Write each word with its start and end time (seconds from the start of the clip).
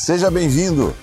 Seja 0.00 0.30
bem-vindo! 0.30 0.94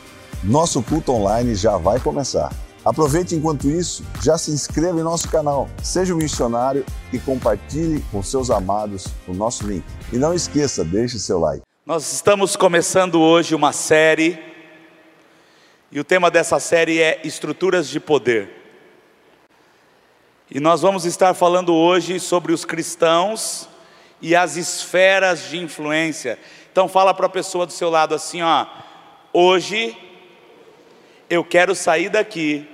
Nosso 0.42 0.82
culto 0.82 1.12
online 1.12 1.54
já 1.54 1.76
vai 1.76 2.00
começar. 2.00 2.50
Aproveite 2.84 3.36
enquanto 3.36 3.70
isso, 3.70 4.06
já 4.24 4.38
se 4.38 4.52
inscreva 4.52 4.98
em 4.98 5.04
nosso 5.04 5.30
canal, 5.30 5.68
seja 5.84 6.14
um 6.14 6.18
missionário 6.18 6.86
e 7.12 7.20
compartilhe 7.20 8.02
com 8.10 8.24
seus 8.24 8.50
amados 8.50 9.08
o 9.28 9.34
nosso 9.34 9.68
link. 9.68 9.84
E 10.14 10.18
não 10.18 10.34
esqueça, 10.34 10.84
deixe 10.84 11.20
seu 11.20 11.40
like. 11.40 11.62
Nós 11.86 12.14
estamos 12.14 12.56
começando 12.56 13.20
hoje 13.20 13.54
uma 13.54 13.74
série, 13.74 14.40
e 15.92 16.00
o 16.00 16.04
tema 16.04 16.32
dessa 16.32 16.58
série 16.58 17.02
é 17.02 17.20
Estruturas 17.26 17.90
de 17.90 18.00
Poder. 18.00 18.50
E 20.50 20.62
nós 20.62 20.82
vamos 20.82 21.04
estar 21.04 21.34
falando 21.34 21.76
hoje 21.76 22.18
sobre 22.18 22.54
os 22.54 22.64
cristãos 22.64 23.68
e 24.22 24.34
as 24.34 24.56
esferas 24.56 25.50
de 25.50 25.58
influência. 25.58 26.40
Então 26.72 26.88
fala 26.88 27.14
para 27.14 27.26
a 27.26 27.30
pessoa 27.30 27.66
do 27.66 27.74
seu 27.74 27.90
lado 27.90 28.16
assim, 28.16 28.42
ó, 28.42 28.66
hoje 29.36 29.98
eu 31.30 31.44
quero 31.44 31.76
sair 31.76 32.08
daqui 32.08 32.66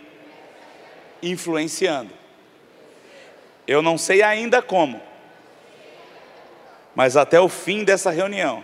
influenciando. 1.24 2.14
Eu 3.68 3.82
não 3.82 3.98
sei 3.98 4.22
ainda 4.22 4.62
como, 4.62 5.02
mas 6.94 7.18
até 7.18 7.40
o 7.40 7.50
fim 7.50 7.84
dessa 7.84 8.12
reunião 8.12 8.64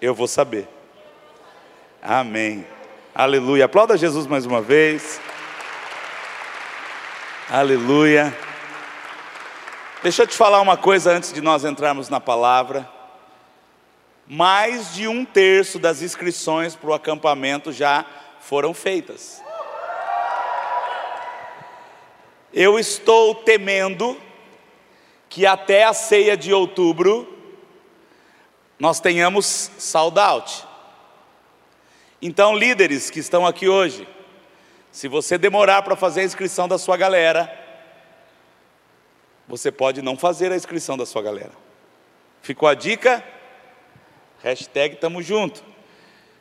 eu 0.00 0.14
vou 0.14 0.28
saber. 0.28 0.68
Amém. 2.00 2.64
Aleluia. 3.14 3.64
Aplauda 3.64 3.96
Jesus 3.96 4.26
mais 4.26 4.46
uma 4.46 4.60
vez. 4.60 5.20
Aleluia. 7.50 8.36
Deixa 10.02 10.22
eu 10.22 10.26
te 10.26 10.36
falar 10.36 10.60
uma 10.60 10.76
coisa 10.76 11.12
antes 11.12 11.32
de 11.32 11.40
nós 11.40 11.64
entrarmos 11.64 12.08
na 12.08 12.20
palavra 12.20 12.93
mais 14.26 14.94
de 14.94 15.06
um 15.06 15.24
terço 15.24 15.78
das 15.78 16.02
inscrições 16.02 16.74
para 16.74 16.90
o 16.90 16.94
acampamento 16.94 17.72
já 17.72 18.06
foram 18.40 18.72
feitas. 18.72 19.42
Eu 22.52 22.78
estou 22.78 23.34
temendo 23.34 24.16
que 25.28 25.44
até 25.44 25.84
a 25.84 25.92
ceia 25.92 26.36
de 26.36 26.52
outubro 26.52 27.28
nós 28.78 29.00
tenhamos 29.00 29.70
sold 29.78 30.18
out. 30.18 30.64
Então, 32.22 32.56
líderes 32.56 33.10
que 33.10 33.18
estão 33.18 33.44
aqui 33.44 33.68
hoje, 33.68 34.06
se 34.90 35.08
você 35.08 35.36
demorar 35.36 35.82
para 35.82 35.96
fazer 35.96 36.20
a 36.20 36.24
inscrição 36.24 36.68
da 36.68 36.78
sua 36.78 36.96
galera, 36.96 37.52
você 39.48 39.70
pode 39.72 40.00
não 40.00 40.16
fazer 40.16 40.52
a 40.52 40.56
inscrição 40.56 40.96
da 40.96 41.04
sua 41.04 41.20
galera. 41.20 41.52
Ficou 42.40 42.68
a 42.68 42.74
dica? 42.74 43.22
Hashtag 44.44 44.96
tamo 44.96 45.22
junto. 45.22 45.64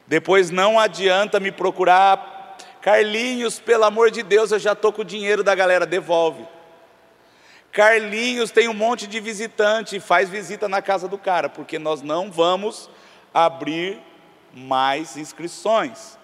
Depois 0.06 0.52
não 0.52 0.78
adianta 0.78 1.40
me 1.40 1.54
procurar. 1.54 2.58
Carlinhos, 2.82 3.62
pelo 3.62 3.86
amor 3.86 4.12
de 4.12 4.22
Deus, 4.22 4.52
eu 4.52 4.60
já 4.60 4.74
estou 4.74 4.92
com 4.92 5.04
o 5.04 5.06
dinheiro 5.06 5.42
da 5.42 5.56
galera, 5.56 5.86
devolve. 5.86 6.46
Carlinhos 7.72 8.52
tem 8.52 8.68
um 8.68 8.74
monte 8.74 9.08
de 9.08 9.22
visitante, 9.22 10.02
faz 10.02 10.28
visita 10.28 10.68
na 10.68 10.82
casa 10.82 11.08
do 11.08 11.18
cara, 11.18 11.48
porque 11.48 11.80
nós 11.80 12.02
não 12.02 12.30
vamos 12.30 12.90
abrir 13.34 14.02
mais 14.54 15.16
inscrições. 15.16 16.18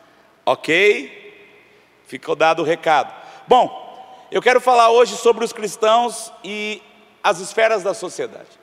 Ok? 0.45 2.03
Ficou 2.05 2.35
dado 2.35 2.61
o 2.61 2.65
recado. 2.65 3.13
Bom, 3.47 4.27
eu 4.29 4.41
quero 4.41 4.59
falar 4.59 4.89
hoje 4.89 5.15
sobre 5.15 5.45
os 5.45 5.53
cristãos 5.53 6.29
e 6.43 6.83
as 7.23 7.39
esferas 7.39 7.83
da 7.83 7.93
sociedade. 7.93 8.59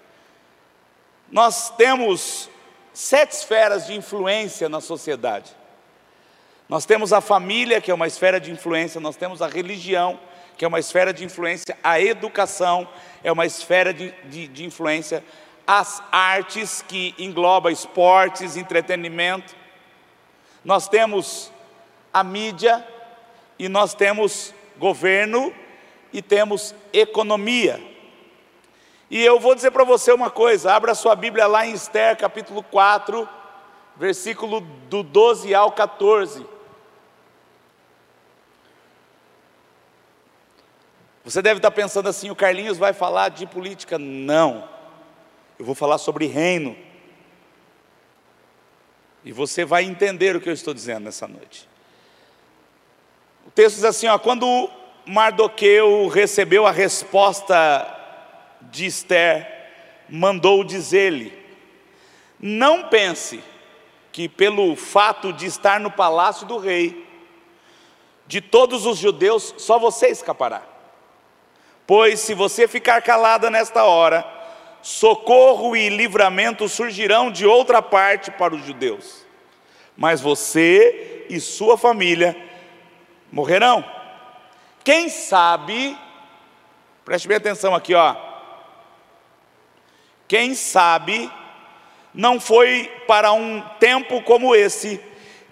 Nós 1.33 1.71
temos 1.71 2.51
sete 2.97 3.33
esferas 3.33 3.87
de 3.87 3.95
influência 3.95 4.71
na 4.71 4.81
sociedade. 4.81 5.55
Nós 6.67 6.87
temos 6.87 7.13
a 7.13 7.21
família, 7.21 7.79
que 7.79 7.91
é 7.91 7.95
uma 7.95 8.07
esfera 8.07 8.41
de 8.41 8.51
influência, 8.51 8.99
nós 8.99 9.17
temos 9.17 9.43
a 9.43 9.47
religião, 9.47 10.19
que 10.57 10.65
é 10.65 10.69
uma 10.69 10.81
esfera 10.81 11.13
de 11.13 11.23
influência, 11.23 11.77
a 11.85 12.01
educação 12.01 12.89
é 13.23 13.31
uma 13.31 13.45
esfera 13.45 13.93
de, 13.93 14.13
de, 14.25 14.49
de 14.49 14.65
influência, 14.65 15.23
as 15.67 16.03
artes, 16.11 16.81
que 16.81 17.15
engloba 17.19 17.71
esportes, 17.71 18.57
entretenimento, 18.57 19.55
nós 20.65 20.89
temos 20.89 21.53
a 22.11 22.25
mídia, 22.25 22.83
e 23.59 23.69
nós 23.69 23.93
temos 23.93 24.55
governo, 24.79 25.55
e 26.15 26.23
temos 26.23 26.75
economia. 26.95 27.79
E 29.09 29.25
eu 29.25 29.39
vou 29.39 29.55
dizer 29.55 29.71
para 29.71 29.85
você 29.85 30.13
uma 30.13 30.31
coisa, 30.31 30.75
abra 30.75 30.95
sua 30.95 31.15
Bíblia 31.15 31.47
lá 31.47 31.65
em 31.65 31.73
Esther, 31.73 32.17
capítulo 32.17 32.63
4, 32.65 33.29
versículo 33.97 34.61
do 34.61 35.03
12 35.03 35.55
ao 35.55 35.71
14. 35.71 36.45
Você 41.25 41.41
deve 41.41 41.59
estar 41.59 41.71
pensando 41.71 42.09
assim: 42.09 42.31
o 42.31 42.37
Carlinhos 42.37 42.79
vai 42.79 42.93
falar 42.93 43.31
de 43.31 43.47
política? 43.47 43.99
Não, 43.99 44.69
eu 45.59 45.65
vou 45.65 45.75
falar 45.75 45.99
sobre 45.99 46.27
reino. 46.27 46.77
E 49.25 49.33
você 49.33 49.65
vai 49.65 49.85
entender 49.85 50.37
o 50.37 50.41
que 50.41 50.49
eu 50.49 50.53
estou 50.53 50.73
dizendo 50.73 51.05
nessa 51.05 51.27
noite. 51.27 51.69
O 53.47 53.51
texto 53.53 53.77
diz 53.77 53.85
assim: 53.85 54.09
ó, 54.09 54.19
quando 54.19 54.69
Mardoqueu 55.05 56.09
recebeu 56.09 56.67
a 56.67 56.73
resposta 56.73 57.96
de 58.71 58.87
Esther, 58.87 59.47
mandou 60.09 60.65
dizer-lhe: 60.65 61.33
Não 62.39 62.89
pense 62.89 63.43
que 64.13 64.29
pelo 64.29 64.75
fato 64.77 65.33
de 65.33 65.47
estar 65.47 65.79
no 65.79 65.91
palácio 65.91 66.47
do 66.47 66.57
rei, 66.57 67.07
de 68.27 68.41
todos 68.41 68.87
os 68.87 68.99
judeus, 68.99 69.55
só 69.59 69.79
você 69.79 70.09
escapará. 70.09 70.63
Pois 71.87 72.21
se 72.21 72.35
você 72.35 72.67
ficar 72.67 73.03
calada 73.03 73.51
nesta 73.51 73.85
hora, 73.85 74.27
socorro 74.83 75.77
e 75.77 75.89
livramento 75.89 76.69
surgirão 76.69 77.31
de 77.31 77.47
outra 77.47 77.81
parte 77.81 78.31
para 78.31 78.55
os 78.55 78.65
judeus, 78.65 79.25
mas 79.97 80.21
você 80.21 81.27
e 81.29 81.39
sua 81.39 81.77
família 81.77 82.37
morrerão. 83.31 83.85
Quem 84.83 85.09
sabe, 85.09 85.97
preste 87.05 87.29
bem 87.29 87.37
atenção 87.37 87.75
aqui, 87.75 87.95
ó. 87.95 88.26
Quem 90.29 90.55
sabe 90.55 91.31
não 92.13 92.41
foi 92.41 92.91
para 93.07 93.33
um 93.33 93.61
tempo 93.79 94.23
como 94.23 94.55
esse 94.55 95.01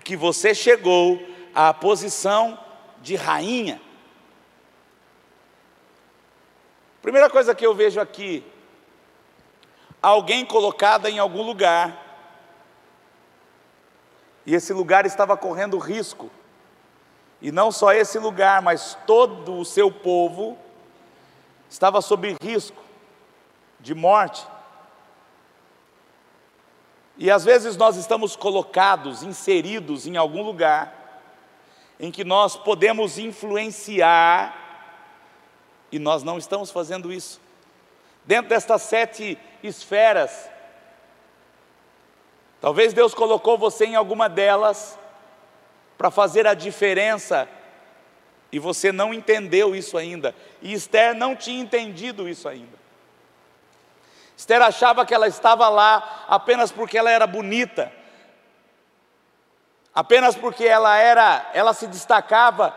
que 0.02 0.16
você 0.16 0.54
chegou 0.54 1.20
à 1.54 1.72
posição 1.72 2.58
de 3.00 3.14
rainha. 3.14 3.80
Primeira 7.00 7.28
coisa 7.28 7.54
que 7.54 7.66
eu 7.66 7.74
vejo 7.74 8.00
aqui, 8.00 8.42
alguém 10.00 10.44
colocada 10.44 11.10
em 11.10 11.18
algum 11.18 11.42
lugar, 11.42 12.02
e 14.46 14.54
esse 14.54 14.72
lugar 14.72 15.04
estava 15.06 15.36
correndo 15.36 15.78
risco, 15.78 16.30
e 17.42 17.52
não 17.52 17.70
só 17.70 17.92
esse 17.92 18.18
lugar, 18.18 18.62
mas 18.62 18.96
todo 19.06 19.58
o 19.58 19.64
seu 19.66 19.92
povo 19.92 20.58
estava 21.68 22.00
sob 22.00 22.34
risco 22.42 22.82
de 23.78 23.94
morte. 23.94 24.53
E 27.16 27.30
às 27.30 27.44
vezes 27.44 27.76
nós 27.76 27.97
estamos 27.97 28.34
colocados, 28.34 29.22
inseridos 29.22 30.06
em 30.06 30.16
algum 30.16 30.42
lugar, 30.42 31.22
em 31.98 32.10
que 32.10 32.25
nós 32.25 32.56
podemos 32.56 33.19
influenciar, 33.19 34.62
e 35.92 35.98
nós 35.98 36.24
não 36.24 36.38
estamos 36.38 36.70
fazendo 36.70 37.12
isso. 37.12 37.41
Dentro 38.24 38.48
destas 38.48 38.82
sete 38.82 39.38
esferas, 39.62 40.50
talvez 42.60 42.92
Deus 42.92 43.14
colocou 43.14 43.56
você 43.56 43.84
em 43.84 43.94
alguma 43.94 44.28
delas, 44.28 44.98
para 45.97 46.10
fazer 46.10 46.47
a 46.48 46.54
diferença, 46.54 47.48
e 48.50 48.59
você 48.59 48.91
não 48.91 49.15
entendeu 49.15 49.74
isso 49.74 49.97
ainda, 49.97 50.34
e 50.60 50.72
Esther 50.72 51.15
não 51.15 51.36
tinha 51.36 51.62
entendido 51.62 52.28
isso 52.28 52.48
ainda. 52.48 52.84
Esther 54.36 54.63
achava 54.63 55.07
que 55.07 55.15
ela 55.15 55.28
estava 55.28 55.69
lá 55.69 56.25
apenas 56.28 56.72
porque 56.72 56.98
ela 56.98 57.10
era 57.10 57.27
bonita, 57.27 57.92
apenas 59.95 60.34
porque 60.34 60.65
ela 60.65 60.97
era, 60.97 61.51
ela 61.54 61.72
se 61.72 61.86
destacava 61.86 62.75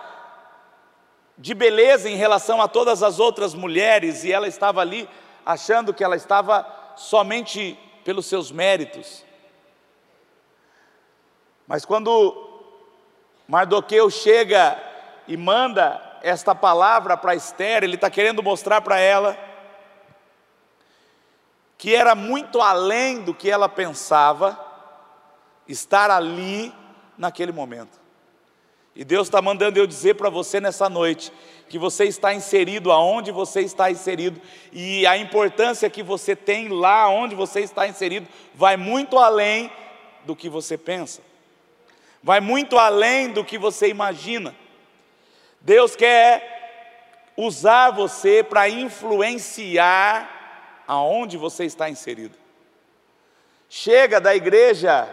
de 1.38 1.54
beleza 1.54 2.09
em 2.09 2.15
relação 2.15 2.62
a 2.62 2.68
todas 2.68 3.01
as 3.04 3.19
outras 3.19 3.54
mulheres 3.54 4.24
e 4.24 4.31
ela 4.31 4.48
estava 4.48 4.81
ali 4.81 5.09
achando 5.45 5.94
que 5.94 6.04
ela 6.04 6.15
estava 6.15 6.65
somente 6.95 7.77
pelos 8.03 8.25
seus 8.25 8.51
méritos. 8.51 9.25
Mas 11.68 11.86
quando 11.86 12.62
Mardoqueu 13.48 14.10
chega 14.10 14.81
e 15.27 15.36
manda 15.36 16.01
esta 16.21 16.56
palavra 16.56 17.18
para 17.18 17.36
Esther, 17.36 17.83
ele 17.83 17.95
está 17.95 18.10
querendo 18.10 18.42
mostrar 18.42 18.81
para 18.81 19.00
ela 19.00 19.46
que 21.77 21.95
era 21.95 22.15
muito 22.15 22.59
além 22.59 23.21
do 23.21 23.33
que 23.33 23.50
ela 23.50 23.69
pensava, 23.69 24.59
estar 25.68 26.09
ali 26.09 26.74
naquele 27.18 27.51
momento. 27.51 28.00
E 28.95 29.03
Deus 29.03 29.27
está 29.27 29.41
mandando 29.44 29.77
eu 29.77 29.85
dizer 29.85 30.15
para 30.15 30.27
você 30.27 30.59
nessa 30.59 30.89
noite 30.89 31.31
que 31.69 31.77
você 31.77 32.06
está 32.06 32.33
inserido 32.33 32.91
aonde 32.91 33.31
você 33.31 33.62
está 33.62 33.91
inserido 33.91 34.41
e 34.71 35.06
a 35.06 35.15
importância 35.15 35.88
que 35.88 36.01
você 36.01 36.35
tem 36.35 36.69
lá 36.69 37.07
onde 37.07 37.35
você 37.35 37.59
está 37.59 37.88
inserido 37.88 38.27
vai 38.56 38.75
muito 38.75 39.19
além 39.19 39.71
do 40.25 40.35
que 40.35 40.50
você 40.50 40.77
pensa, 40.77 41.21
vai 42.24 42.39
muito 42.39 42.77
além 42.79 43.29
do 43.29 43.45
que 43.45 43.57
você 43.57 43.88
imagina. 43.88 44.56
Deus 45.62 45.95
quer 45.95 47.33
usar 47.38 47.91
você 47.91 48.41
para 48.44 48.68
influenciar 48.68 50.37
aonde 50.88 51.36
você 51.38 51.66
está 51.66 51.89
inserido. 51.89 52.38
Chega 53.69 54.22
da 54.22 54.36
igreja 54.36 55.07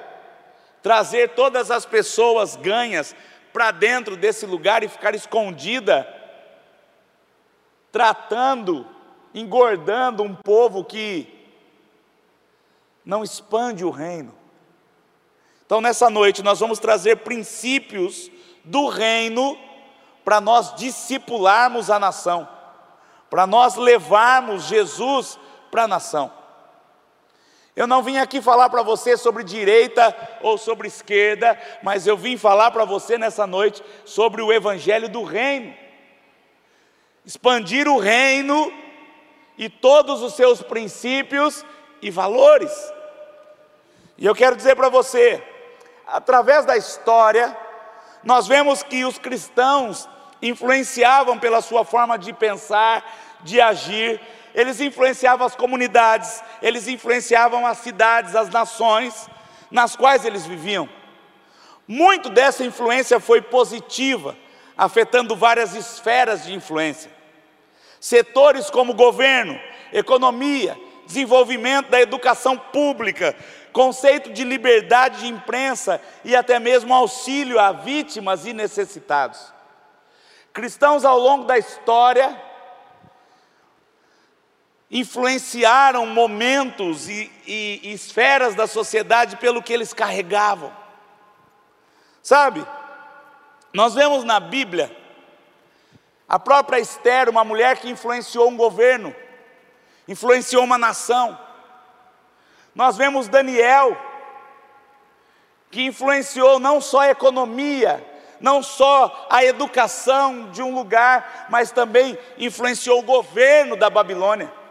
trazer 0.82 1.31
todas 1.31 1.71
as 1.71 1.85
pessoas 1.85 2.56
ganhas 2.56 3.17
para 3.53 3.71
dentro 3.71 4.17
desse 4.17 4.47
lugar 4.47 4.85
e 4.85 4.88
ficar 4.88 5.15
escondida, 5.15 6.06
tratando, 7.91 8.87
engordando 9.35 10.23
um 10.23 10.35
povo 10.35 10.85
que 10.85 11.26
não 13.05 13.25
expande 13.25 13.85
o 13.85 13.91
reino. 13.91 14.35
Então, 15.65 15.81
nessa 15.81 16.11
noite, 16.11 16.43
nós 16.43 16.61
vamos 16.61 16.79
trazer 16.79 17.17
princípios 17.19 18.31
do 18.62 18.88
reino 18.88 19.59
para 20.25 20.41
nós 20.41 20.75
discipularmos 20.75 21.91
a 21.91 21.99
nação, 21.99 22.49
para 23.31 23.47
nós 23.47 23.76
levarmos 23.76 24.65
Jesus 24.65 25.38
para 25.75 25.82
a 25.82 25.88
nação. 25.88 26.32
Eu 27.75 27.85
não 27.88 28.00
vim 28.00 28.19
aqui 28.19 28.41
falar 28.41 28.71
para 28.71 28.85
você 28.85 29.17
sobre 29.17 29.43
direita 29.43 30.17
ou 30.41 30.56
sobre 30.56 30.87
esquerda, 30.87 31.61
mas 31.82 32.06
eu 32.06 32.17
vim 32.17 32.37
falar 32.37 32.71
para 32.71 32.85
você 32.85 33.19
nessa 33.19 33.44
noite 33.44 33.82
sobre 34.05 34.41
o 34.41 34.53
Evangelho 34.53 35.09
do 35.09 35.25
Reino. 35.25 35.75
Expandir 37.26 37.88
o 37.88 37.99
reino 37.99 38.73
e 39.59 39.69
todos 39.69 40.23
os 40.23 40.35
seus 40.35 40.62
princípios 40.62 41.67
e 42.00 42.09
valores. 42.09 42.73
E 44.17 44.25
eu 44.25 44.35
quero 44.37 44.55
dizer 44.55 44.76
para 44.76 44.88
você, 44.88 45.43
através 46.06 46.65
da 46.65 46.76
história, 46.76 47.56
nós 48.23 48.47
vemos 48.47 48.85
que 48.85 49.05
os 49.05 49.19
cristãos 49.19 50.09
influenciavam 50.41 51.37
pela 51.37 51.61
sua 51.61 51.85
forma 51.85 52.17
de 52.17 52.32
pensar, 52.32 53.05
de 53.43 53.61
agir, 53.61 54.21
eles 54.54 54.80
influenciavam 54.80 55.46
as 55.46 55.56
comunidades, 55.56 56.42
eles 56.62 56.86
influenciavam 56.86 57.66
as 57.66 57.78
cidades, 57.78 58.36
as 58.36 58.48
nações 58.48 59.28
nas 59.70 59.96
quais 59.96 60.24
eles 60.24 60.46
viviam. 60.46 60.88
Muito 61.86 62.30
dessa 62.30 62.64
influência 62.64 63.18
foi 63.18 63.42
positiva, 63.42 64.36
afetando 64.76 65.34
várias 65.34 65.74
esferas 65.74 66.44
de 66.44 66.54
influência. 66.54 67.10
Setores 67.98 68.70
como 68.70 68.94
governo, 68.94 69.58
economia, 69.92 70.78
desenvolvimento 71.04 71.90
da 71.90 72.00
educação 72.00 72.56
pública, 72.56 73.36
conceito 73.72 74.32
de 74.32 74.44
liberdade 74.44 75.20
de 75.20 75.26
imprensa 75.26 76.00
e 76.24 76.36
até 76.36 76.60
mesmo 76.60 76.94
auxílio 76.94 77.58
a 77.58 77.72
vítimas 77.72 78.46
e 78.46 78.52
necessitados. 78.52 79.52
Cristãos 80.52 81.04
ao 81.04 81.18
longo 81.18 81.44
da 81.44 81.58
história 81.58 82.40
influenciaram 84.94 86.06
momentos 86.06 87.08
e, 87.08 87.29
e, 87.44 87.81
e 87.82 87.93
esferas 87.93 88.55
da 88.55 88.69
sociedade 88.69 89.37
pelo 89.38 89.61
que 89.61 89.73
eles 89.73 89.93
carregavam. 89.93 90.73
Sabe, 92.23 92.64
nós 93.73 93.93
vemos 93.93 94.23
na 94.23 94.38
Bíblia 94.38 94.96
a 96.29 96.38
própria 96.38 96.79
Esther, 96.79 97.29
uma 97.29 97.43
mulher 97.43 97.79
que 97.79 97.91
influenciou 97.91 98.49
um 98.49 98.56
governo, 98.56 99.14
influenciou 100.06 100.62
uma 100.62 100.79
nação. 100.79 101.37
Nós 102.73 102.97
vemos 102.97 103.26
Daniel, 103.26 104.00
que 105.73 105.82
influenciou 105.82 106.61
não 106.61 106.81
só 106.81 107.00
a 107.00 107.11
economia, 107.11 108.02
não 108.40 108.62
só 108.62 109.26
a 109.29 109.44
educação 109.44 110.52
de 110.52 110.62
um 110.62 110.73
lugar, 110.73 111.49
mas 111.50 111.73
também 111.73 112.17
influenciou 112.38 113.00
o 113.00 113.05
governo 113.05 113.75
da 113.75 113.90
Babilônia. 113.90 114.63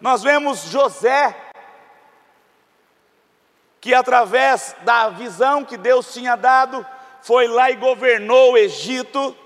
Nós 0.00 0.22
vemos 0.22 0.64
José, 0.64 1.36
que 3.80 3.94
através 3.94 4.76
da 4.82 5.08
visão 5.08 5.64
que 5.64 5.76
Deus 5.76 6.12
tinha 6.12 6.36
dado, 6.36 6.86
foi 7.22 7.48
lá 7.48 7.70
e 7.70 7.76
governou 7.76 8.52
o 8.52 8.58
Egito, 8.58 9.36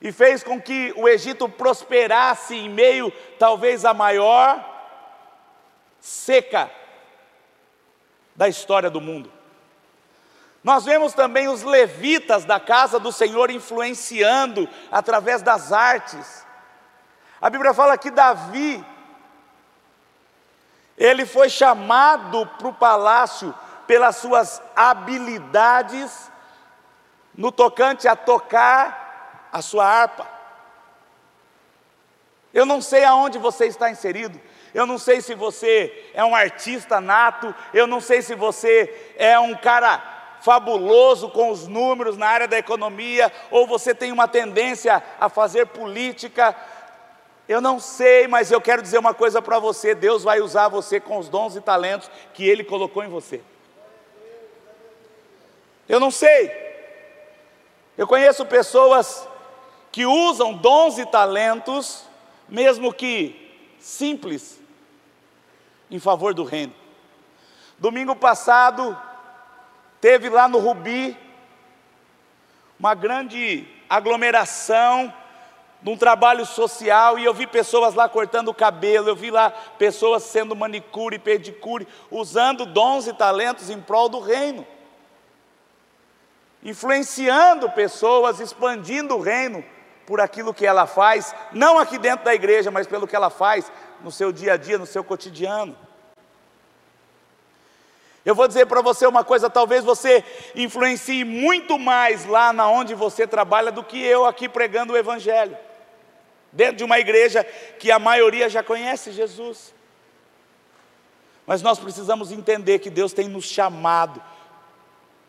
e 0.00 0.12
fez 0.12 0.42
com 0.42 0.60
que 0.60 0.92
o 0.96 1.08
Egito 1.08 1.48
prosperasse 1.48 2.54
em 2.54 2.68
meio, 2.68 3.10
talvez, 3.38 3.84
a 3.84 3.94
maior 3.94 4.64
seca 6.00 6.70
da 8.36 8.48
história 8.48 8.90
do 8.90 9.00
mundo. 9.00 9.32
Nós 10.62 10.84
vemos 10.84 11.14
também 11.14 11.48
os 11.48 11.62
levitas 11.62 12.44
da 12.44 12.60
casa 12.60 13.00
do 13.00 13.10
Senhor 13.10 13.50
influenciando 13.50 14.68
através 14.90 15.40
das 15.40 15.72
artes, 15.72 16.45
a 17.40 17.50
Bíblia 17.50 17.74
fala 17.74 17.98
que 17.98 18.10
Davi, 18.10 18.84
ele 20.96 21.26
foi 21.26 21.48
chamado 21.48 22.46
para 22.58 22.68
o 22.68 22.72
palácio 22.72 23.54
pelas 23.86 24.16
suas 24.16 24.62
habilidades 24.74 26.30
no 27.34 27.52
tocante 27.52 28.08
a 28.08 28.16
tocar 28.16 29.48
a 29.52 29.60
sua 29.60 29.86
harpa. 29.86 30.26
Eu 32.52 32.64
não 32.64 32.80
sei 32.80 33.04
aonde 33.04 33.38
você 33.38 33.66
está 33.66 33.90
inserido, 33.90 34.40
eu 34.72 34.86
não 34.86 34.98
sei 34.98 35.20
se 35.20 35.34
você 35.34 36.10
é 36.14 36.24
um 36.24 36.34
artista 36.34 37.00
nato, 37.00 37.54
eu 37.74 37.86
não 37.86 38.00
sei 38.00 38.22
se 38.22 38.34
você 38.34 39.12
é 39.18 39.38
um 39.38 39.54
cara 39.54 40.02
fabuloso 40.40 41.28
com 41.30 41.50
os 41.50 41.66
números 41.66 42.16
na 42.16 42.28
área 42.28 42.48
da 42.48 42.58
economia, 42.58 43.32
ou 43.50 43.66
você 43.66 43.94
tem 43.94 44.12
uma 44.12 44.28
tendência 44.28 45.02
a 45.18 45.28
fazer 45.28 45.66
política, 45.66 46.56
eu 47.48 47.60
não 47.60 47.78
sei, 47.78 48.26
mas 48.26 48.50
eu 48.50 48.60
quero 48.60 48.82
dizer 48.82 48.98
uma 48.98 49.14
coisa 49.14 49.40
para 49.40 49.58
você: 49.58 49.94
Deus 49.94 50.24
vai 50.24 50.40
usar 50.40 50.68
você 50.68 50.98
com 50.98 51.18
os 51.18 51.28
dons 51.28 51.54
e 51.54 51.60
talentos 51.60 52.10
que 52.34 52.46
Ele 52.48 52.64
colocou 52.64 53.04
em 53.04 53.08
você. 53.08 53.40
Eu 55.88 56.00
não 56.00 56.10
sei. 56.10 56.50
Eu 57.96 58.06
conheço 58.06 58.44
pessoas 58.44 59.26
que 59.92 60.04
usam 60.04 60.54
dons 60.54 60.98
e 60.98 61.06
talentos, 61.06 62.04
mesmo 62.48 62.92
que 62.92 63.64
simples, 63.78 64.60
em 65.90 65.98
favor 66.00 66.34
do 66.34 66.44
reino. 66.44 66.74
Domingo 67.78 68.16
passado, 68.16 68.98
teve 70.00 70.28
lá 70.28 70.48
no 70.48 70.58
Rubi 70.58 71.16
uma 72.78 72.94
grande 72.94 73.66
aglomeração 73.88 75.12
num 75.82 75.96
trabalho 75.96 76.44
social 76.44 77.18
e 77.18 77.24
eu 77.24 77.34
vi 77.34 77.46
pessoas 77.46 77.94
lá 77.94 78.08
cortando 78.08 78.48
o 78.48 78.54
cabelo, 78.54 79.08
eu 79.08 79.16
vi 79.16 79.30
lá 79.30 79.50
pessoas 79.50 80.22
sendo 80.22 80.56
manicure 80.56 81.16
e 81.16 81.20
pedicure, 81.20 81.86
usando 82.10 82.66
dons 82.66 83.06
e 83.06 83.12
talentos 83.12 83.70
em 83.70 83.80
prol 83.80 84.08
do 84.08 84.20
reino, 84.20 84.66
influenciando 86.62 87.70
pessoas, 87.70 88.40
expandindo 88.40 89.16
o 89.16 89.20
reino 89.20 89.64
por 90.06 90.20
aquilo 90.20 90.54
que 90.54 90.64
ela 90.64 90.86
faz, 90.86 91.34
não 91.52 91.78
aqui 91.78 91.98
dentro 91.98 92.24
da 92.24 92.34
igreja, 92.34 92.70
mas 92.70 92.86
pelo 92.86 93.06
que 93.06 93.16
ela 93.16 93.30
faz 93.30 93.70
no 94.02 94.10
seu 94.10 94.32
dia 94.32 94.54
a 94.54 94.56
dia, 94.56 94.78
no 94.78 94.86
seu 94.86 95.02
cotidiano. 95.02 95.76
Eu 98.26 98.34
vou 98.34 98.48
dizer 98.48 98.66
para 98.66 98.82
você 98.82 99.06
uma 99.06 99.22
coisa, 99.22 99.48
talvez 99.48 99.84
você 99.84 100.24
influencie 100.56 101.24
muito 101.24 101.78
mais 101.78 102.26
lá 102.26 102.52
na 102.52 102.68
onde 102.68 102.92
você 102.92 103.24
trabalha 103.24 103.70
do 103.70 103.84
que 103.84 104.02
eu 104.02 104.26
aqui 104.26 104.48
pregando 104.48 104.92
o 104.92 104.96
evangelho 104.96 105.56
dentro 106.50 106.78
de 106.78 106.82
uma 106.82 106.98
igreja 106.98 107.44
que 107.78 107.88
a 107.88 108.00
maioria 108.00 108.48
já 108.48 108.64
conhece 108.64 109.12
Jesus. 109.12 109.72
Mas 111.46 111.62
nós 111.62 111.78
precisamos 111.78 112.32
entender 112.32 112.80
que 112.80 112.90
Deus 112.90 113.12
tem 113.12 113.28
nos 113.28 113.44
chamado 113.44 114.20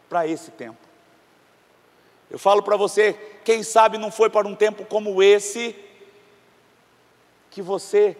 para 0.10 0.26
esse 0.26 0.50
tempo. 0.50 0.80
Eu 2.32 2.40
falo 2.40 2.64
para 2.64 2.76
você, 2.76 3.14
quem 3.46 3.62
sabe 3.62 4.00
não 4.00 4.10
foi 4.10 4.32
para 4.32 4.48
um 4.48 4.56
tempo 4.56 4.84
como 4.86 5.22
esse 5.22 5.76
que 7.52 7.62
você 7.62 8.18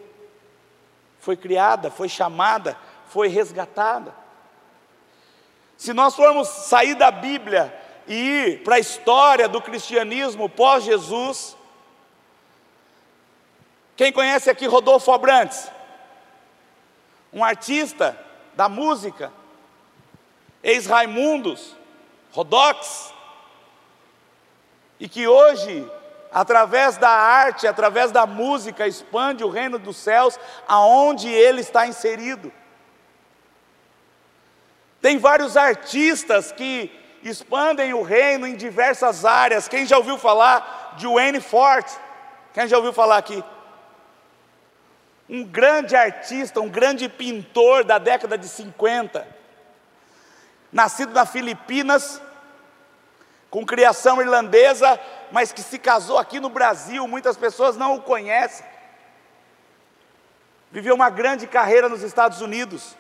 foi 1.20 1.36
criada, 1.36 1.90
foi 1.90 2.08
chamada, 2.08 2.78
foi 3.08 3.28
resgatada. 3.28 4.27
Se 5.78 5.94
nós 5.94 6.16
formos 6.16 6.48
sair 6.48 6.96
da 6.96 7.12
Bíblia 7.12 7.74
e 8.08 8.16
ir 8.16 8.64
para 8.64 8.76
a 8.76 8.80
história 8.80 9.48
do 9.48 9.62
cristianismo 9.62 10.50
pós-Jesus, 10.50 11.56
quem 13.96 14.12
conhece 14.12 14.50
aqui 14.50 14.66
Rodolfo 14.66 15.12
Abrantes? 15.12 15.72
Um 17.32 17.44
artista 17.44 18.18
da 18.56 18.68
música. 18.68 19.32
ex-Raimundos, 20.64 21.76
Rodox, 22.32 23.14
e 25.00 25.08
que 25.08 25.28
hoje, 25.28 25.90
através 26.32 26.98
da 26.98 27.10
arte, 27.10 27.68
através 27.68 28.12
da 28.12 28.26
música, 28.26 28.88
expande 28.88 29.44
o 29.44 29.50
reino 29.50 29.78
dos 29.78 29.96
céus 29.98 30.40
aonde 30.68 31.30
ele 31.30 31.62
está 31.62 31.86
inserido. 31.86 32.52
Tem 35.08 35.18
vários 35.18 35.56
artistas 35.56 36.52
que 36.52 36.92
expandem 37.24 37.94
o 37.94 38.02
reino 38.02 38.46
em 38.46 38.58
diversas 38.58 39.24
áreas. 39.24 39.66
Quem 39.66 39.86
já 39.86 39.98
ouviu 39.98 40.18
falar 40.18 40.96
de 40.98 41.08
Wayne 41.08 41.40
Forte? 41.40 41.98
Quem 42.54 42.68
já 42.68 42.76
ouviu 42.76 42.92
falar 42.92 43.16
aqui? 43.16 43.42
Um 45.30 45.46
grande 45.46 45.96
artista, 45.96 46.60
um 46.60 46.68
grande 46.68 47.08
pintor 47.08 47.86
da 47.86 47.98
década 47.98 48.38
de 48.38 48.50
50. 48.50 49.26
Nascido 50.74 51.14
na 51.14 51.26
Filipinas, 51.26 52.22
com 53.50 53.66
criação 53.66 54.22
irlandesa, 54.22 55.00
mas 55.32 55.54
que 55.54 55.62
se 55.62 55.80
casou 55.80 56.18
aqui 56.18 56.38
no 56.42 56.50
Brasil, 56.50 57.08
muitas 57.08 57.38
pessoas 57.38 57.78
não 57.78 57.96
o 57.96 58.02
conhecem. 58.02 58.66
Viveu 60.70 60.94
uma 60.94 61.10
grande 61.10 61.48
carreira 61.48 61.88
nos 61.88 62.04
Estados 62.04 62.42
Unidos. 62.42 62.98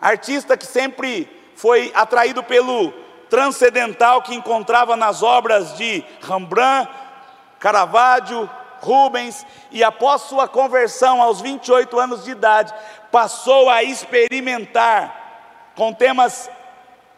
Artista 0.00 0.56
que 0.56 0.66
sempre 0.66 1.28
foi 1.54 1.90
atraído 1.94 2.42
pelo 2.42 2.92
transcendental 3.28 4.22
que 4.22 4.34
encontrava 4.34 4.96
nas 4.96 5.22
obras 5.22 5.76
de 5.76 6.04
Rembrandt, 6.22 6.90
Caravaggio, 7.58 8.48
Rubens, 8.80 9.44
e 9.70 9.82
após 9.82 10.22
sua 10.22 10.46
conversão 10.46 11.20
aos 11.20 11.40
28 11.40 11.98
anos 11.98 12.24
de 12.24 12.30
idade, 12.30 12.72
passou 13.10 13.70
a 13.70 13.82
experimentar 13.82 15.72
com 15.74 15.92
temas 15.92 16.50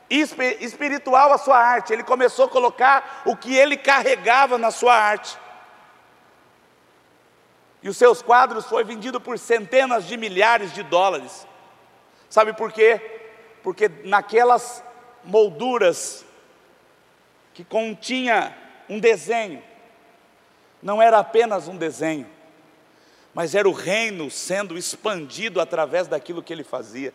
espiritual 0.09 1.33
a 1.33 1.39
sua 1.39 1.59
arte. 1.59 1.93
Ele 1.93 2.05
começou 2.05 2.47
a 2.47 2.49
colocar 2.49 3.23
o 3.25 3.37
que 3.37 3.55
ele 3.55 3.77
carregava 3.77 4.57
na 4.57 4.71
sua 4.71 4.95
arte. 4.95 5.37
E 7.83 7.89
os 7.89 7.97
seus 7.97 8.23
quadros 8.23 8.67
foi 8.67 8.85
vendido 8.85 9.21
por 9.21 9.39
centenas 9.39 10.07
de 10.07 10.17
milhares 10.17 10.73
de 10.73 10.83
dólares. 10.83 11.48
Sabe 12.29 12.53
por 12.53 12.73
quê? 12.73 13.01
Porque 13.63 13.89
naquelas 14.05 14.83
molduras 15.25 16.25
que 17.55 17.65
continha 17.65 18.57
um 18.89 18.99
desenho, 18.99 19.63
não 20.83 21.03
era 21.03 21.19
apenas 21.19 21.67
um 21.69 21.77
desenho, 21.77 22.27
mas 23.35 23.55
era 23.55 23.69
o 23.69 23.73
reino 23.73 24.31
sendo 24.31 24.79
expandido 24.79 25.61
através 25.61 26.07
daquilo 26.07 26.43
que 26.43 26.53
ele 26.53 26.65
fazia. 26.65 27.13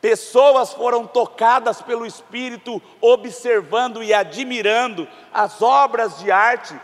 Pessoas 0.00 0.72
foram 0.72 1.06
tocadas 1.06 1.82
pelo 1.82 2.06
Espírito, 2.06 2.80
observando 3.00 4.02
e 4.02 4.14
admirando 4.14 5.08
as 5.32 5.60
obras 5.60 6.18
de 6.18 6.30
arte 6.30 6.78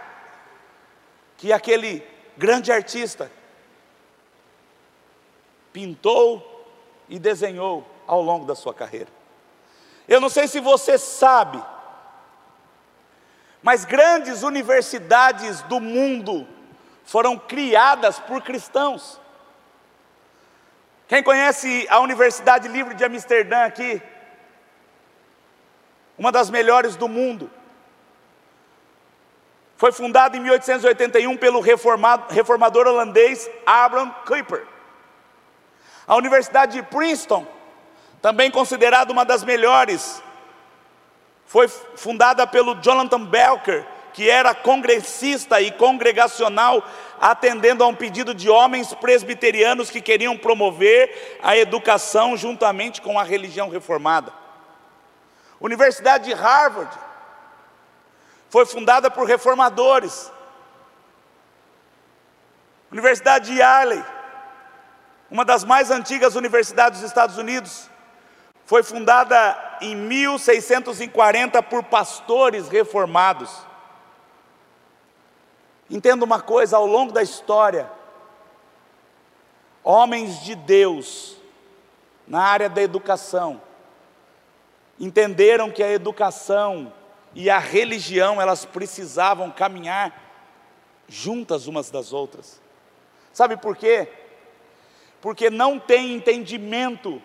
que 1.36 1.52
aquele 1.52 2.04
grande 2.36 2.72
artista 2.72 3.30
pintou 5.72 6.51
e 7.12 7.18
desenhou 7.18 7.86
ao 8.06 8.22
longo 8.22 8.46
da 8.46 8.54
sua 8.54 8.72
carreira. 8.72 9.10
Eu 10.08 10.18
não 10.18 10.30
sei 10.30 10.48
se 10.48 10.60
você 10.60 10.96
sabe, 10.96 11.62
mas 13.62 13.84
grandes 13.84 14.42
universidades 14.42 15.60
do 15.62 15.78
mundo 15.78 16.48
foram 17.04 17.38
criadas 17.38 18.18
por 18.18 18.40
cristãos. 18.40 19.20
Quem 21.06 21.22
conhece 21.22 21.86
a 21.90 22.00
Universidade 22.00 22.66
Livre 22.66 22.94
de 22.94 23.04
Amsterdã 23.04 23.64
aqui? 23.64 24.00
Uma 26.16 26.32
das 26.32 26.48
melhores 26.48 26.96
do 26.96 27.08
mundo. 27.08 27.50
Foi 29.76 29.92
fundada 29.92 30.34
em 30.34 30.40
1881 30.40 31.36
pelo 31.36 31.60
reformador 31.60 32.86
holandês 32.86 33.50
Abraham 33.66 34.10
Kuyper. 34.24 34.71
A 36.12 36.16
Universidade 36.16 36.74
de 36.74 36.82
Princeton, 36.82 37.46
também 38.20 38.50
considerada 38.50 39.10
uma 39.10 39.24
das 39.24 39.42
melhores, 39.42 40.22
foi 41.46 41.66
fundada 41.68 42.46
pelo 42.46 42.74
Jonathan 42.82 43.24
Belker, 43.24 43.86
que 44.12 44.28
era 44.28 44.54
congressista 44.54 45.58
e 45.62 45.70
congregacional, 45.70 46.84
atendendo 47.18 47.82
a 47.82 47.86
um 47.86 47.94
pedido 47.94 48.34
de 48.34 48.50
homens 48.50 48.92
presbiterianos 48.92 49.88
que 49.88 50.02
queriam 50.02 50.36
promover 50.36 51.38
a 51.42 51.56
educação 51.56 52.36
juntamente 52.36 53.00
com 53.00 53.18
a 53.18 53.22
religião 53.22 53.70
reformada. 53.70 54.34
Universidade 55.58 56.26
de 56.26 56.34
Harvard 56.34 56.94
foi 58.50 58.66
fundada 58.66 59.10
por 59.10 59.26
reformadores. 59.26 60.30
Universidade 62.90 63.46
de 63.50 63.60
Yale 63.60 64.04
uma 65.32 65.46
das 65.46 65.64
mais 65.64 65.90
antigas 65.90 66.34
universidades 66.34 67.00
dos 67.00 67.08
Estados 67.08 67.38
Unidos, 67.38 67.88
foi 68.66 68.82
fundada 68.82 69.78
em 69.80 69.96
1640 69.96 71.62
por 71.62 71.82
pastores 71.84 72.68
reformados. 72.68 73.50
Entenda 75.88 76.22
uma 76.22 76.38
coisa: 76.42 76.76
ao 76.76 76.86
longo 76.86 77.12
da 77.12 77.22
história, 77.22 77.90
homens 79.82 80.42
de 80.42 80.54
Deus, 80.54 81.38
na 82.28 82.42
área 82.42 82.68
da 82.68 82.82
educação, 82.82 83.60
entenderam 85.00 85.70
que 85.70 85.82
a 85.82 85.90
educação 85.90 86.92
e 87.34 87.48
a 87.48 87.58
religião 87.58 88.38
elas 88.38 88.66
precisavam 88.66 89.50
caminhar 89.50 90.14
juntas 91.08 91.66
umas 91.66 91.90
das 91.90 92.12
outras. 92.12 92.60
Sabe 93.32 93.56
por 93.56 93.74
quê? 93.74 94.21
Porque 95.22 95.48
não 95.48 95.78
tem 95.78 96.12
entendimento. 96.12 97.22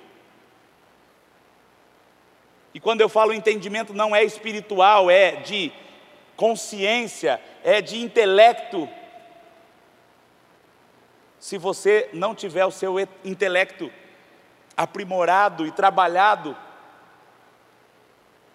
E 2.71 2.79
quando 2.79 3.01
eu 3.01 3.09
falo 3.09 3.33
entendimento, 3.33 3.91
não 3.91 4.15
é 4.15 4.23
espiritual, 4.23 5.09
é 5.09 5.37
de 5.37 5.73
consciência, 6.35 7.41
é 7.63 7.81
de 7.81 7.97
intelecto. 7.99 8.87
Se 11.39 11.57
você 11.57 12.07
não 12.13 12.35
tiver 12.35 12.65
o 12.65 12.71
seu 12.71 12.99
intelecto 13.25 13.91
aprimorado 14.77 15.65
e 15.65 15.71
trabalhado, 15.71 16.55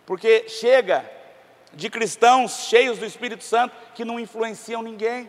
porque 0.07 0.49
chega 0.49 1.11
de 1.73 1.91
cristãos 1.91 2.69
cheios 2.69 2.99
do 2.99 3.05
Espírito 3.05 3.43
Santo 3.43 3.75
que 3.93 4.05
não 4.05 4.21
influenciam 4.21 4.83
ninguém. 4.83 5.29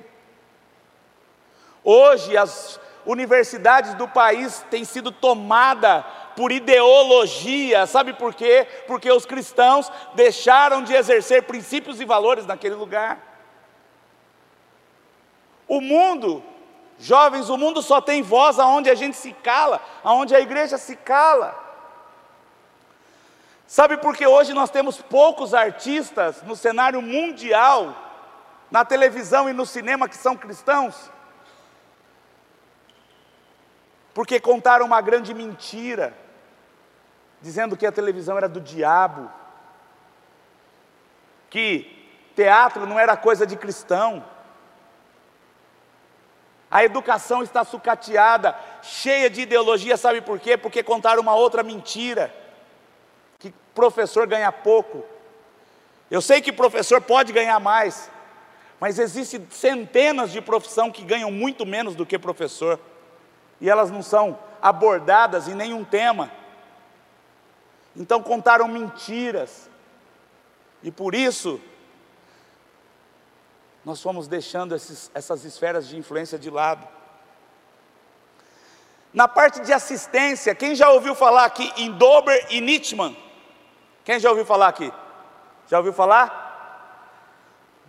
Hoje 1.84 2.38
as 2.38 2.80
universidades 3.06 3.94
do 3.96 4.08
país 4.08 4.66
têm 4.70 4.86
sido 4.86 5.12
tomada 5.12 6.06
por 6.36 6.52
ideologia, 6.52 7.86
sabe 7.86 8.14
por 8.14 8.34
quê? 8.34 8.68
Porque 8.88 9.12
os 9.12 9.26
cristãos 9.26 9.92
deixaram 10.16 10.84
de 10.84 10.94
exercer 10.94 11.44
princípios 11.44 12.00
e 12.00 12.06
valores 12.06 12.46
naquele 12.46 12.76
lugar. 12.76 13.20
O 15.68 15.80
mundo, 15.80 16.44
jovens, 17.00 17.50
o 17.50 17.58
mundo 17.58 17.82
só 17.82 18.02
tem 18.02 18.22
voz 18.22 18.60
aonde 18.60 18.90
a 18.90 18.96
gente 18.96 19.16
se 19.16 19.32
cala, 19.34 19.82
aonde 20.04 20.36
a 20.36 20.40
igreja 20.40 20.78
se 20.78 20.96
cala. 20.96 21.62
Sabe 23.68 23.98
por 23.98 24.16
que 24.16 24.28
hoje 24.28 24.54
nós 24.54 24.70
temos 24.70 25.02
poucos 25.02 25.54
artistas 25.54 26.44
no 26.44 26.56
cenário 26.56 27.02
mundial, 27.02 27.96
na 28.70 28.86
televisão 28.86 29.50
e 29.50 29.54
no 29.54 29.66
cinema 29.66 30.08
que 30.08 30.18
são 30.18 30.36
cristãos? 30.36 31.13
Porque 34.14 34.40
contaram 34.40 34.86
uma 34.86 35.02
grande 35.02 35.34
mentira, 35.34 36.14
dizendo 37.42 37.76
que 37.76 37.86
a 37.86 37.92
televisão 37.92 38.38
era 38.38 38.48
do 38.48 38.62
diabo, 38.62 39.30
que 41.50 42.08
teatro 42.36 42.86
não 42.86 43.00
era 43.00 43.18
coisa 43.18 43.46
de 43.46 43.56
cristão. 43.56 44.24
A 46.70 46.84
educação 46.84 47.44
está 47.44 47.64
sucateada, 47.64 48.58
cheia 48.82 49.30
de 49.30 49.42
ideologia, 49.42 49.98
sabe 49.98 50.22
por 50.22 50.40
quê? 50.40 50.58
Porque 50.58 50.82
contaram 50.82 51.22
uma 51.22 51.36
outra 51.36 51.64
mentira, 51.64 52.34
que 53.40 53.54
professor 53.74 54.26
ganha 54.28 54.52
pouco. 54.52 55.04
Eu 56.10 56.22
sei 56.22 56.42
que 56.42 56.52
professor 56.52 57.02
pode 57.02 57.34
ganhar 57.34 57.60
mais, 57.60 58.10
mas 58.80 59.00
existem 59.00 59.48
centenas 59.50 60.32
de 60.32 60.42
profissão 60.42 60.92
que 60.92 61.04
ganham 61.04 61.32
muito 61.32 61.66
menos 61.66 61.96
do 61.96 62.06
que 62.06 62.18
professor 62.18 62.80
e 63.64 63.70
elas 63.70 63.90
não 63.90 64.04
são 64.04 64.38
abordadas 64.62 65.48
em 65.48 65.56
nenhum 65.56 65.86
tema. 65.86 66.30
Então 67.96 68.22
contaram 68.22 68.68
mentiras, 68.68 69.70
e 70.84 70.92
por 70.92 71.16
isso 71.16 71.62
nós 73.86 74.02
fomos 74.02 74.28
deixando 74.28 74.76
esses, 74.76 75.10
essas 75.14 75.46
esferas 75.46 75.88
de 75.88 75.98
influência 75.98 76.38
de 76.38 76.50
lado. 76.50 76.86
Na 79.14 79.30
parte 79.30 79.62
de 79.62 79.72
assistência, 79.72 80.54
quem 80.54 80.76
já 80.76 80.90
ouviu 80.90 81.16
falar 81.16 81.46
aqui 81.46 81.72
em 81.78 81.90
Dober 81.94 82.48
e 82.50 82.60
Nietzschmann? 82.60 83.16
Quem 84.04 84.20
já 84.20 84.30
ouviu 84.30 84.46
falar 84.46 84.68
aqui? 84.68 84.92
Já 85.70 85.78
ouviu 85.78 85.94
falar? 85.94 87.08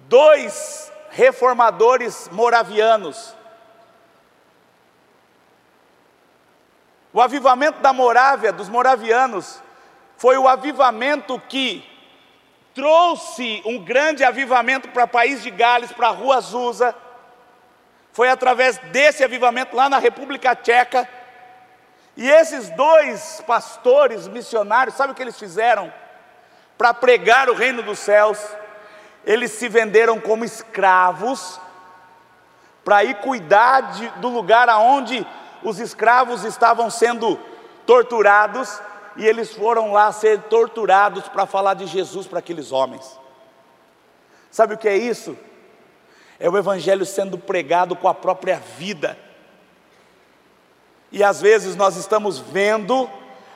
Dois 0.06 0.92
reformadores 1.10 2.28
moravianos. 2.30 3.34
O 7.14 7.20
avivamento 7.20 7.78
da 7.78 7.92
Morávia, 7.92 8.52
dos 8.52 8.68
moravianos, 8.68 9.62
foi 10.16 10.36
o 10.36 10.48
avivamento 10.48 11.40
que 11.48 11.88
trouxe 12.74 13.62
um 13.64 13.78
grande 13.84 14.24
avivamento 14.24 14.88
para 14.88 15.04
o 15.04 15.08
país 15.08 15.40
de 15.40 15.48
Gales, 15.48 15.92
para 15.92 16.08
a 16.08 16.10
Rua 16.10 16.38
Azusa. 16.38 16.92
Foi 18.12 18.28
através 18.28 18.78
desse 18.90 19.22
avivamento 19.22 19.76
lá 19.76 19.88
na 19.88 19.98
República 19.98 20.56
Tcheca. 20.56 21.08
E 22.16 22.28
esses 22.28 22.68
dois 22.70 23.40
pastores 23.46 24.26
missionários, 24.26 24.96
sabe 24.96 25.12
o 25.12 25.14
que 25.14 25.22
eles 25.22 25.38
fizeram? 25.38 25.94
Para 26.76 26.92
pregar 26.92 27.48
o 27.48 27.54
reino 27.54 27.80
dos 27.80 28.00
céus, 28.00 28.44
eles 29.24 29.52
se 29.52 29.68
venderam 29.68 30.18
como 30.18 30.44
escravos 30.44 31.60
para 32.84 33.04
ir 33.04 33.14
cuidar 33.18 33.92
de, 33.92 34.08
do 34.18 34.28
lugar 34.30 34.68
aonde 34.68 35.24
os 35.64 35.80
escravos 35.80 36.44
estavam 36.44 36.90
sendo 36.90 37.40
torturados 37.86 38.80
e 39.16 39.26
eles 39.26 39.52
foram 39.52 39.92
lá 39.92 40.12
ser 40.12 40.42
torturados 40.42 41.26
para 41.28 41.46
falar 41.46 41.74
de 41.74 41.86
Jesus 41.86 42.26
para 42.26 42.38
aqueles 42.38 42.70
homens. 42.70 43.18
Sabe 44.50 44.74
o 44.74 44.78
que 44.78 44.88
é 44.88 44.96
isso? 44.96 45.36
É 46.38 46.48
o 46.48 46.58
Evangelho 46.58 47.06
sendo 47.06 47.38
pregado 47.38 47.96
com 47.96 48.06
a 48.06 48.14
própria 48.14 48.60
vida. 48.76 49.18
E 51.10 51.24
às 51.24 51.40
vezes 51.40 51.74
nós 51.76 51.96
estamos 51.96 52.38
vendo 52.38 53.08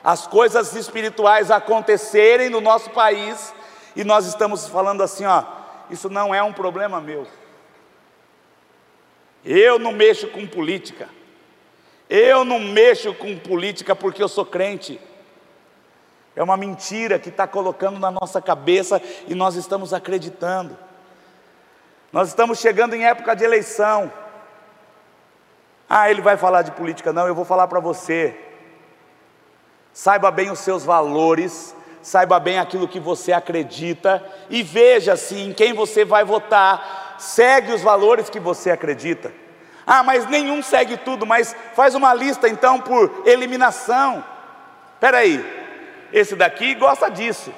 as 0.03 0.25
coisas 0.25 0.73
espirituais 0.75 1.51
acontecerem 1.51 2.49
no 2.49 2.61
nosso 2.61 2.89
país 2.89 3.53
e 3.95 4.03
nós 4.03 4.25
estamos 4.25 4.67
falando 4.67 5.03
assim: 5.03 5.25
ó, 5.25 5.43
isso 5.89 6.09
não 6.09 6.33
é 6.33 6.41
um 6.41 6.53
problema 6.53 6.99
meu. 7.01 7.27
Eu 9.43 9.77
não 9.77 9.91
mexo 9.91 10.27
com 10.29 10.47
política. 10.47 11.09
Eu 12.09 12.43
não 12.43 12.59
mexo 12.59 13.13
com 13.13 13.37
política 13.37 13.95
porque 13.95 14.23
eu 14.23 14.27
sou 14.27 14.45
crente. 14.45 14.99
É 16.35 16.41
uma 16.41 16.57
mentira 16.57 17.19
que 17.19 17.29
está 17.29 17.45
colocando 17.45 17.99
na 17.99 18.09
nossa 18.09 18.41
cabeça 18.41 19.01
e 19.27 19.35
nós 19.35 19.55
estamos 19.55 19.93
acreditando. 19.93 20.77
Nós 22.11 22.29
estamos 22.29 22.59
chegando 22.59 22.95
em 22.95 23.05
época 23.05 23.35
de 23.35 23.43
eleição. 23.43 24.11
Ah, 25.87 26.09
ele 26.09 26.21
vai 26.21 26.37
falar 26.37 26.63
de 26.63 26.71
política, 26.71 27.13
não, 27.13 27.27
eu 27.27 27.35
vou 27.35 27.45
falar 27.45 27.67
para 27.67 27.79
você. 27.79 28.35
Saiba 29.91 30.31
bem 30.31 30.49
os 30.49 30.59
seus 30.59 30.83
valores, 30.83 31.75
saiba 32.01 32.39
bem 32.39 32.57
aquilo 32.57 32.87
que 32.87 32.99
você 32.99 33.33
acredita 33.33 34.23
e 34.49 34.63
veja 34.63 35.15
se 35.15 35.35
em 35.35 35.53
quem 35.53 35.73
você 35.73 36.05
vai 36.05 36.23
votar 36.23 37.17
segue 37.19 37.73
os 37.73 37.81
valores 37.81 38.29
que 38.29 38.39
você 38.39 38.71
acredita. 38.71 39.31
Ah, 39.91 40.03
mas 40.03 40.27
nenhum 40.27 40.61
segue 40.61 40.97
tudo, 40.97 41.25
mas 41.25 41.55
faz 41.73 41.95
uma 41.95 42.13
lista 42.13 42.47
então 42.47 42.79
por 42.79 43.23
eliminação. 43.25 44.23
Espera 44.93 45.17
aí, 45.17 45.43
esse 46.13 46.35
daqui 46.35 46.75
gosta 46.75 47.09
disso, 47.09 47.51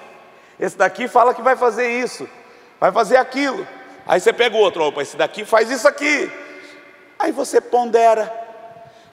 esse 0.57 0.77
daqui 0.77 1.09
fala 1.09 1.33
que 1.33 1.41
vai 1.41 1.57
fazer 1.57 1.89
isso, 1.89 2.29
vai 2.79 2.89
fazer 2.89 3.17
aquilo. 3.17 3.67
Aí 4.07 4.21
você 4.21 4.31
pega 4.31 4.55
o 4.55 4.59
outro, 4.59 4.81
opa, 4.81 5.01
esse 5.01 5.17
daqui 5.17 5.43
faz 5.43 5.69
isso 5.69 5.85
aqui. 5.85 6.31
Aí 7.19 7.33
você 7.33 7.59
pondera 7.59 8.33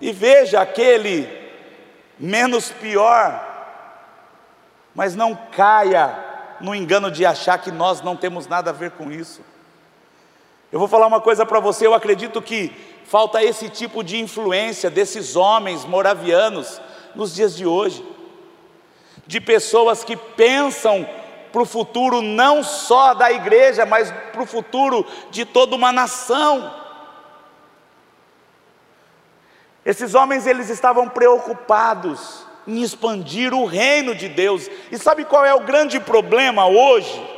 e 0.00 0.12
veja 0.12 0.60
aquele 0.60 1.28
menos 2.20 2.70
pior, 2.70 3.44
mas 4.94 5.16
não 5.16 5.34
caia 5.34 6.16
no 6.60 6.72
engano 6.72 7.10
de 7.10 7.26
achar 7.26 7.58
que 7.58 7.72
nós 7.72 8.00
não 8.00 8.16
temos 8.16 8.46
nada 8.46 8.70
a 8.70 8.72
ver 8.72 8.92
com 8.92 9.10
isso. 9.10 9.42
Eu 10.70 10.78
vou 10.78 10.86
falar 10.86 11.08
uma 11.08 11.20
coisa 11.20 11.44
para 11.46 11.58
você, 11.58 11.84
eu 11.84 11.94
acredito 11.94 12.40
que 12.42 12.97
falta 13.08 13.42
esse 13.42 13.70
tipo 13.70 14.04
de 14.04 14.20
influência 14.20 14.90
desses 14.90 15.34
homens 15.34 15.84
moravianos 15.86 16.80
nos 17.14 17.34
dias 17.34 17.56
de 17.56 17.66
hoje, 17.66 18.04
de 19.26 19.40
pessoas 19.40 20.04
que 20.04 20.14
pensam 20.14 21.08
para 21.50 21.62
o 21.62 21.66
futuro 21.66 22.20
não 22.20 22.62
só 22.62 23.14
da 23.14 23.32
igreja, 23.32 23.86
mas 23.86 24.12
para 24.30 24.42
o 24.42 24.46
futuro 24.46 25.06
de 25.30 25.46
toda 25.46 25.74
uma 25.74 25.90
nação. 25.90 26.70
Esses 29.86 30.14
homens 30.14 30.46
eles 30.46 30.68
estavam 30.68 31.08
preocupados 31.08 32.46
em 32.66 32.82
expandir 32.82 33.54
o 33.54 33.64
reino 33.64 34.14
de 34.14 34.28
Deus. 34.28 34.68
E 34.92 34.98
sabe 34.98 35.24
qual 35.24 35.46
é 35.46 35.54
o 35.54 35.64
grande 35.64 35.98
problema 35.98 36.66
hoje? 36.66 37.37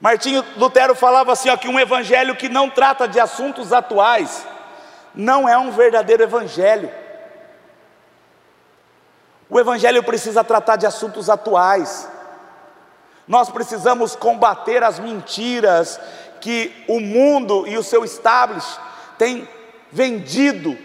Martinho 0.00 0.44
Lutero 0.56 0.94
falava 0.94 1.32
assim: 1.32 1.50
ó, 1.50 1.56
que 1.56 1.68
um 1.68 1.78
evangelho 1.78 2.36
que 2.36 2.48
não 2.48 2.70
trata 2.70 3.08
de 3.08 3.18
assuntos 3.18 3.72
atuais 3.72 4.46
não 5.14 5.48
é 5.48 5.58
um 5.58 5.70
verdadeiro 5.70 6.22
evangelho. 6.22 6.90
O 9.50 9.58
evangelho 9.58 10.02
precisa 10.02 10.44
tratar 10.44 10.76
de 10.76 10.86
assuntos 10.86 11.30
atuais. 11.30 12.08
Nós 13.26 13.50
precisamos 13.50 14.14
combater 14.14 14.82
as 14.82 14.98
mentiras 14.98 16.00
que 16.40 16.84
o 16.86 17.00
mundo 17.00 17.66
e 17.66 17.76
o 17.76 17.82
seu 17.82 18.04
establish 18.04 18.78
têm 19.16 19.48
vendido 19.90 20.78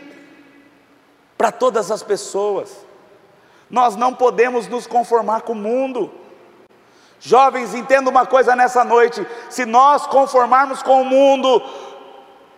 para 1.37 1.51
todas 1.51 1.91
as 1.91 2.01
pessoas. 2.01 2.73
Nós 3.69 3.95
não 3.95 4.13
podemos 4.13 4.67
nos 4.67 4.87
conformar 4.87 5.41
com 5.41 5.53
o 5.53 5.55
mundo. 5.55 6.11
Jovens, 7.25 7.73
entenda 7.73 8.09
uma 8.09 8.25
coisa 8.25 8.53
nessa 8.53 8.83
noite: 8.83 9.25
se 9.49 9.65
nós 9.65 10.05
conformarmos 10.05 10.83
com 10.83 11.01
o 11.01 11.05
mundo, 11.05 11.63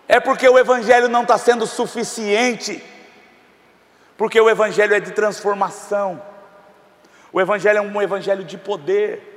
é 0.08 0.20
porque 0.20 0.50
o 0.50 0.58
Evangelho 0.58 1.08
não 1.08 1.22
está 1.22 1.38
sendo 1.38 1.68
suficiente, 1.68 2.84
porque 4.18 4.42
o 4.42 4.50
Evangelho 4.50 4.96
é 4.96 5.00
de 5.00 5.12
transformação, 5.12 6.20
o 7.32 7.40
Evangelho 7.40 7.78
é 7.78 7.82
um 7.82 8.02
Evangelho 8.02 8.44
de 8.44 8.58
poder. 8.58 9.34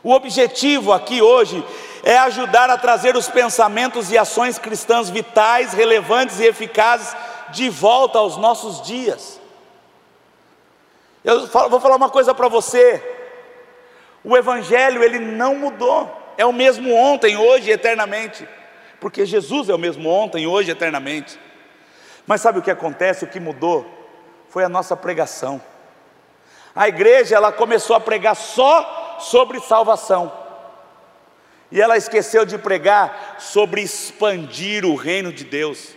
O 0.00 0.12
objetivo 0.12 0.92
aqui 0.92 1.20
hoje 1.20 1.66
é 2.04 2.16
ajudar 2.18 2.70
a 2.70 2.78
trazer 2.78 3.16
os 3.16 3.28
pensamentos 3.28 4.12
e 4.12 4.16
ações 4.16 4.60
cristãs 4.60 5.10
vitais, 5.10 5.72
relevantes 5.72 6.38
e 6.38 6.44
eficazes 6.44 7.16
de 7.50 7.68
volta 7.68 8.18
aos 8.18 8.36
nossos 8.36 8.80
dias. 8.80 9.40
Eu 11.24 11.48
vou 11.48 11.80
falar 11.80 11.96
uma 11.96 12.10
coisa 12.10 12.32
para 12.32 12.46
você. 12.46 13.15
O 14.26 14.36
evangelho 14.36 15.04
ele 15.04 15.20
não 15.20 15.54
mudou. 15.54 16.34
É 16.36 16.44
o 16.44 16.52
mesmo 16.52 16.92
ontem, 16.92 17.36
hoje 17.36 17.70
e 17.70 17.72
eternamente. 17.72 18.46
Porque 19.00 19.24
Jesus 19.24 19.68
é 19.68 19.74
o 19.74 19.78
mesmo 19.78 20.10
ontem, 20.10 20.48
hoje 20.48 20.68
e 20.68 20.72
eternamente. 20.72 21.38
Mas 22.26 22.40
sabe 22.40 22.58
o 22.58 22.62
que 22.62 22.70
acontece? 22.72 23.22
O 23.22 23.28
que 23.28 23.38
mudou 23.38 23.86
foi 24.48 24.64
a 24.64 24.68
nossa 24.68 24.96
pregação. 24.96 25.62
A 26.74 26.88
igreja 26.88 27.36
ela 27.36 27.52
começou 27.52 27.94
a 27.94 28.00
pregar 28.00 28.34
só 28.34 29.16
sobre 29.20 29.60
salvação. 29.60 30.32
E 31.70 31.80
ela 31.80 31.96
esqueceu 31.96 32.44
de 32.44 32.58
pregar 32.58 33.36
sobre 33.38 33.80
expandir 33.80 34.84
o 34.84 34.96
reino 34.96 35.32
de 35.32 35.44
Deus. 35.44 35.94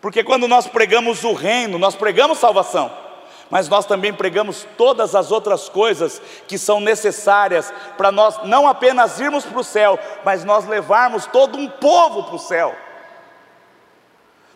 Porque 0.00 0.24
quando 0.24 0.48
nós 0.48 0.66
pregamos 0.66 1.22
o 1.22 1.34
reino, 1.34 1.78
nós 1.78 1.94
pregamos 1.94 2.38
salvação 2.38 3.05
mas 3.50 3.68
nós 3.68 3.86
também 3.86 4.12
pregamos 4.12 4.66
todas 4.76 5.14
as 5.14 5.30
outras 5.30 5.68
coisas 5.68 6.20
que 6.48 6.58
são 6.58 6.80
necessárias 6.80 7.72
para 7.96 8.10
nós 8.10 8.42
não 8.44 8.66
apenas 8.66 9.20
irmos 9.20 9.44
para 9.44 9.60
o 9.60 9.64
céu, 9.64 9.98
mas 10.24 10.44
nós 10.44 10.66
levarmos 10.66 11.26
todo 11.26 11.56
um 11.56 11.68
povo 11.68 12.24
para 12.24 12.34
o 12.34 12.40
céu. 12.40 12.74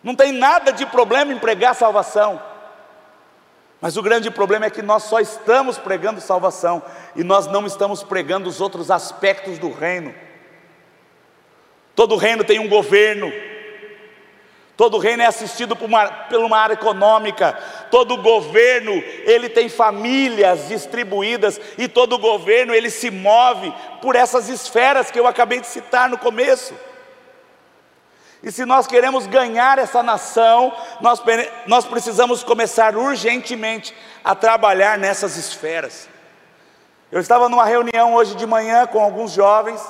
Não 0.03 0.15
tem 0.15 0.31
nada 0.31 0.71
de 0.71 0.85
problema 0.85 1.31
em 1.31 1.39
pregar 1.39 1.75
salvação, 1.75 2.41
mas 3.79 3.97
o 3.97 4.01
grande 4.01 4.29
problema 4.29 4.65
é 4.65 4.69
que 4.69 4.81
nós 4.81 5.03
só 5.03 5.19
estamos 5.19 5.77
pregando 5.77 6.21
salvação 6.21 6.83
e 7.15 7.23
nós 7.23 7.47
não 7.47 7.65
estamos 7.65 8.03
pregando 8.03 8.47
os 8.47 8.61
outros 8.61 8.91
aspectos 8.91 9.57
do 9.57 9.71
reino. 9.71 10.13
Todo 11.95 12.15
reino 12.15 12.43
tem 12.43 12.59
um 12.59 12.69
governo, 12.69 13.31
Todo 14.77 14.97
reino 14.97 15.21
é 15.21 15.25
assistido 15.25 15.75
por 15.75 15.85
uma, 15.85 16.07
por 16.07 16.39
uma 16.39 16.57
área 16.57 16.73
econômica, 16.73 17.57
todo 17.91 18.17
governo 18.17 18.91
ele 19.25 19.49
tem 19.49 19.69
famílias 19.69 20.69
distribuídas 20.69 21.59
e 21.77 21.87
todo 21.87 22.17
governo 22.17 22.73
ele 22.73 22.89
se 22.89 23.11
move 23.11 23.71
por 24.01 24.15
essas 24.15 24.49
esferas 24.49 25.11
que 25.11 25.19
eu 25.19 25.27
acabei 25.27 25.59
de 25.59 25.67
citar 25.67 26.09
no 26.09 26.17
começo. 26.17 26.73
E 28.43 28.51
se 28.51 28.65
nós 28.65 28.87
queremos 28.87 29.27
ganhar 29.27 29.77
essa 29.77 30.01
nação, 30.01 30.73
nós, 30.99 31.21
nós 31.67 31.85
precisamos 31.85 32.43
começar 32.43 32.95
urgentemente 32.95 33.95
a 34.23 34.33
trabalhar 34.33 34.97
nessas 34.97 35.37
esferas. 35.37 36.09
Eu 37.11 37.19
estava 37.19 37.47
numa 37.47 37.65
reunião 37.65 38.15
hoje 38.15 38.35
de 38.35 38.47
manhã 38.47 38.87
com 38.87 38.99
alguns 38.99 39.31
jovens, 39.31 39.81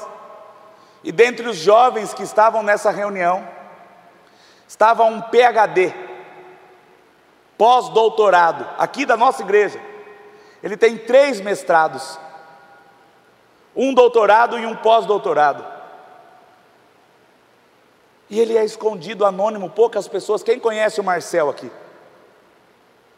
e 1.03 1.11
dentre 1.11 1.47
os 1.47 1.57
jovens 1.57 2.13
que 2.13 2.23
estavam 2.23 2.61
nessa 2.61 2.91
reunião, 2.91 3.47
estava 4.71 5.03
um 5.03 5.21
PhD, 5.21 5.93
pós-doutorado, 7.57 8.65
aqui 8.77 9.05
da 9.05 9.17
nossa 9.17 9.41
igreja. 9.43 9.81
Ele 10.63 10.77
tem 10.77 10.97
três 10.97 11.41
mestrados, 11.41 12.17
um 13.75 13.93
doutorado 13.93 14.57
e 14.57 14.65
um 14.65 14.73
pós-doutorado. 14.73 15.65
E 18.29 18.39
ele 18.39 18.57
é 18.57 18.63
escondido, 18.63 19.25
anônimo, 19.25 19.69
poucas 19.69 20.07
pessoas. 20.07 20.41
Quem 20.41 20.57
conhece 20.57 21.01
o 21.01 21.03
Marcel 21.03 21.49
aqui? 21.49 21.69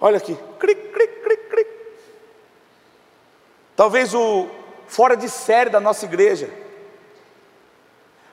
Olha 0.02 0.18
aqui, 0.18 0.36
cric, 0.58 0.90
cric, 0.90 1.22
cric, 1.22 1.50
cric. 1.50 1.70
Talvez 3.76 4.12
o 4.16 4.50
fora 4.88 5.16
de 5.16 5.30
série 5.30 5.70
da 5.70 5.80
nossa 5.80 6.04
igreja. 6.06 6.50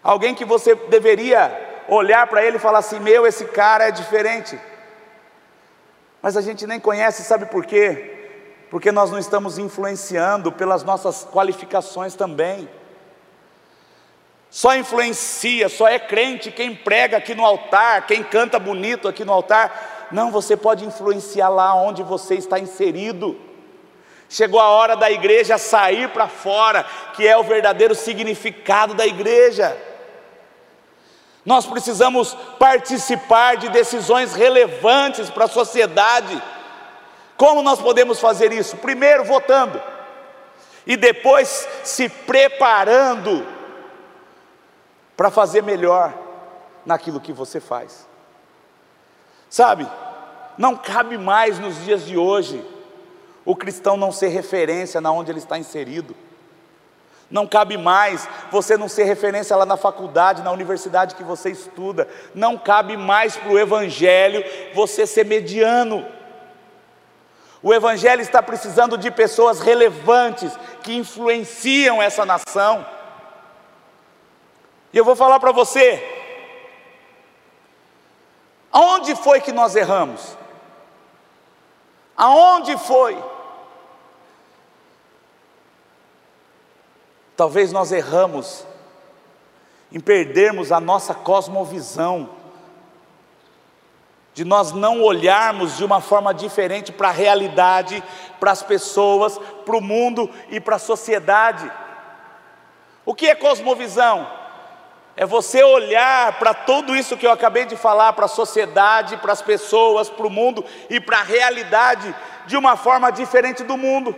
Alguém 0.02 0.34
que 0.34 0.46
você 0.46 0.74
deveria 0.74 1.69
olhar 1.90 2.26
para 2.26 2.44
ele 2.44 2.56
e 2.56 2.60
falar 2.60 2.78
assim: 2.78 3.00
Meu, 3.00 3.26
esse 3.26 3.44
cara 3.46 3.88
é 3.88 3.90
diferente. 3.90 4.58
Mas 6.22 6.36
a 6.36 6.40
gente 6.40 6.66
nem 6.66 6.78
conhece, 6.78 7.22
sabe 7.22 7.46
por 7.46 7.66
quê? 7.66 8.16
Porque 8.70 8.92
nós 8.92 9.10
não 9.10 9.18
estamos 9.18 9.58
influenciando 9.58 10.52
pelas 10.52 10.84
nossas 10.84 11.24
qualificações 11.24 12.14
também. 12.14 12.68
Só 14.50 14.76
influencia, 14.76 15.68
só 15.68 15.88
é 15.88 15.98
crente 15.98 16.50
quem 16.50 16.74
prega 16.74 17.16
aqui 17.16 17.34
no 17.34 17.44
altar, 17.44 18.06
quem 18.06 18.22
canta 18.22 18.58
bonito 18.58 19.08
aqui 19.08 19.24
no 19.24 19.32
altar. 19.32 20.08
Não, 20.10 20.30
você 20.30 20.56
pode 20.56 20.84
influenciar 20.84 21.48
lá 21.48 21.74
onde 21.74 22.02
você 22.02 22.34
está 22.34 22.58
inserido. 22.58 23.40
Chegou 24.28 24.60
a 24.60 24.68
hora 24.68 24.96
da 24.96 25.10
igreja 25.10 25.56
sair 25.56 26.08
para 26.10 26.28
fora, 26.28 26.84
que 27.14 27.26
é 27.26 27.36
o 27.36 27.44
verdadeiro 27.44 27.94
significado 27.94 28.92
da 28.94 29.06
igreja. 29.06 29.76
Nós 31.44 31.66
precisamos 31.66 32.34
participar 32.58 33.56
de 33.56 33.68
decisões 33.68 34.34
relevantes 34.34 35.30
para 35.30 35.46
a 35.46 35.48
sociedade. 35.48 36.40
Como 37.36 37.62
nós 37.62 37.80
podemos 37.80 38.20
fazer 38.20 38.52
isso? 38.52 38.76
Primeiro, 38.76 39.24
votando, 39.24 39.82
e 40.86 40.96
depois 40.96 41.66
se 41.82 42.08
preparando 42.08 43.46
para 45.16 45.30
fazer 45.30 45.62
melhor 45.62 46.14
naquilo 46.84 47.20
que 47.20 47.32
você 47.32 47.60
faz. 47.60 48.08
Sabe, 49.48 49.88
não 50.56 50.76
cabe 50.76 51.18
mais 51.18 51.58
nos 51.58 51.82
dias 51.84 52.04
de 52.04 52.16
hoje 52.16 52.64
o 53.44 53.56
cristão 53.56 53.96
não 53.96 54.12
ser 54.12 54.28
referência 54.28 55.00
na 55.00 55.10
onde 55.10 55.30
ele 55.30 55.38
está 55.38 55.58
inserido. 55.58 56.14
Não 57.30 57.46
cabe 57.46 57.76
mais 57.76 58.28
você 58.50 58.76
não 58.76 58.88
ser 58.88 59.04
referência 59.04 59.56
lá 59.56 59.64
na 59.64 59.76
faculdade, 59.76 60.42
na 60.42 60.50
universidade 60.50 61.14
que 61.14 61.22
você 61.22 61.50
estuda. 61.50 62.08
Não 62.34 62.58
cabe 62.58 62.96
mais 62.96 63.36
para 63.36 63.50
o 63.50 63.58
Evangelho 63.58 64.44
você 64.74 65.06
ser 65.06 65.24
mediano. 65.24 66.04
O 67.62 67.72
Evangelho 67.72 68.20
está 68.20 68.42
precisando 68.42 68.98
de 68.98 69.10
pessoas 69.10 69.60
relevantes 69.60 70.52
que 70.82 70.96
influenciam 70.96 72.02
essa 72.02 72.26
nação. 72.26 72.84
E 74.92 74.98
eu 74.98 75.04
vou 75.04 75.14
falar 75.14 75.38
para 75.38 75.52
você: 75.52 76.02
aonde 78.72 79.14
foi 79.14 79.40
que 79.40 79.52
nós 79.52 79.76
erramos? 79.76 80.36
Aonde 82.16 82.76
foi? 82.76 83.16
Talvez 87.40 87.72
nós 87.72 87.90
erramos 87.90 88.66
em 89.90 89.98
perdermos 89.98 90.70
a 90.70 90.78
nossa 90.78 91.14
cosmovisão, 91.14 92.28
de 94.34 94.44
nós 94.44 94.72
não 94.72 95.00
olharmos 95.00 95.78
de 95.78 95.82
uma 95.82 96.02
forma 96.02 96.34
diferente 96.34 96.92
para 96.92 97.08
a 97.08 97.12
realidade, 97.12 98.04
para 98.38 98.50
as 98.50 98.62
pessoas, 98.62 99.38
para 99.64 99.74
o 99.74 99.80
mundo 99.80 100.28
e 100.50 100.60
para 100.60 100.76
a 100.76 100.78
sociedade. 100.78 101.72
O 103.06 103.14
que 103.14 103.28
é 103.28 103.34
cosmovisão? 103.34 104.30
É 105.16 105.24
você 105.24 105.62
olhar 105.62 106.38
para 106.38 106.52
tudo 106.52 106.94
isso 106.94 107.16
que 107.16 107.26
eu 107.26 107.32
acabei 107.32 107.64
de 107.64 107.74
falar, 107.74 108.12
para 108.12 108.26
a 108.26 108.28
sociedade, 108.28 109.16
para 109.16 109.32
as 109.32 109.40
pessoas, 109.40 110.10
para 110.10 110.26
o 110.26 110.30
mundo 110.30 110.62
e 110.90 111.00
para 111.00 111.20
a 111.20 111.24
realidade 111.24 112.14
de 112.44 112.58
uma 112.58 112.76
forma 112.76 113.10
diferente 113.10 113.64
do 113.64 113.78
mundo. 113.78 114.14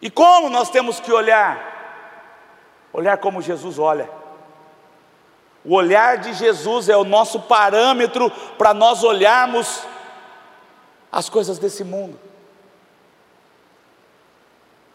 E 0.00 0.10
como 0.10 0.50
nós 0.50 0.70
temos 0.70 1.00
que 1.00 1.12
olhar? 1.12 1.72
Olhar 2.92 3.18
como 3.18 3.42
Jesus 3.42 3.78
olha. 3.78 4.08
O 5.64 5.74
olhar 5.74 6.18
de 6.18 6.34
Jesus 6.34 6.88
é 6.88 6.96
o 6.96 7.04
nosso 7.04 7.40
parâmetro 7.40 8.30
para 8.58 8.74
nós 8.74 9.02
olharmos 9.02 9.82
as 11.10 11.28
coisas 11.28 11.58
desse 11.58 11.82
mundo. 11.82 12.18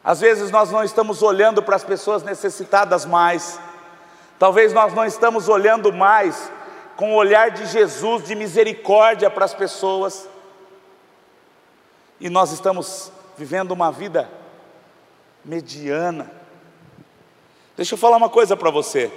Às 0.04 0.20
vezes 0.20 0.52
nós 0.52 0.70
não 0.70 0.84
estamos 0.84 1.22
olhando 1.22 1.64
para 1.64 1.76
as 1.76 1.84
pessoas 1.84 2.24
necessitadas 2.24 3.06
mais, 3.06 3.60
talvez 4.38 4.72
nós 4.72 4.94
não 4.94 5.06
estamos 5.06 5.50
olhando 5.50 5.92
mais 5.92 6.52
com 6.96 7.14
o 7.14 7.16
olhar 7.16 7.52
de 7.52 7.66
Jesus, 7.66 8.24
de 8.24 8.36
misericórdia 8.36 9.30
para 9.30 9.46
as 9.46 9.54
pessoas, 9.54 10.28
e 12.20 12.30
nós 12.30 12.52
estamos 12.52 13.12
vivendo 13.38 13.72
uma 13.72 13.92
vida 13.92 14.30
mediana. 15.44 16.32
Deixa 17.76 17.94
eu 17.94 17.98
falar 17.98 18.18
uma 18.18 18.30
coisa 18.30 18.58
para 18.58 18.70
você. 18.70 19.12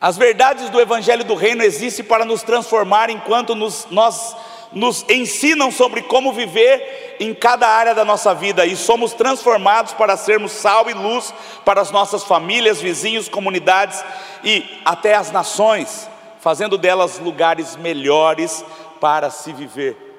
As 0.00 0.16
verdades 0.16 0.70
do 0.70 0.80
Evangelho 0.80 1.24
do 1.24 1.34
Reino 1.34 1.62
existem 1.62 2.04
para 2.04 2.24
nos 2.24 2.42
transformar 2.42 3.10
enquanto 3.10 3.54
nos, 3.54 3.86
nós 3.90 4.34
nos 4.72 5.04
ensinam 5.08 5.70
sobre 5.70 6.02
como 6.02 6.32
viver 6.32 7.16
em 7.20 7.34
cada 7.34 7.68
área 7.68 7.94
da 7.94 8.04
nossa 8.04 8.34
vida 8.34 8.64
e 8.64 8.76
somos 8.76 9.12
transformados 9.12 9.92
para 9.92 10.16
sermos 10.16 10.52
sal 10.52 10.88
e 10.88 10.94
luz 10.94 11.34
para 11.64 11.80
as 11.80 11.90
nossas 11.90 12.24
famílias, 12.24 12.80
vizinhos, 12.80 13.28
comunidades 13.28 14.02
e 14.42 14.64
até 14.84 15.14
as 15.14 15.30
nações, 15.30 16.08
fazendo 16.40 16.78
delas 16.78 17.18
lugares 17.18 17.76
melhores 17.76 18.64
para 19.00 19.28
se 19.28 19.52
viver. 19.52 20.09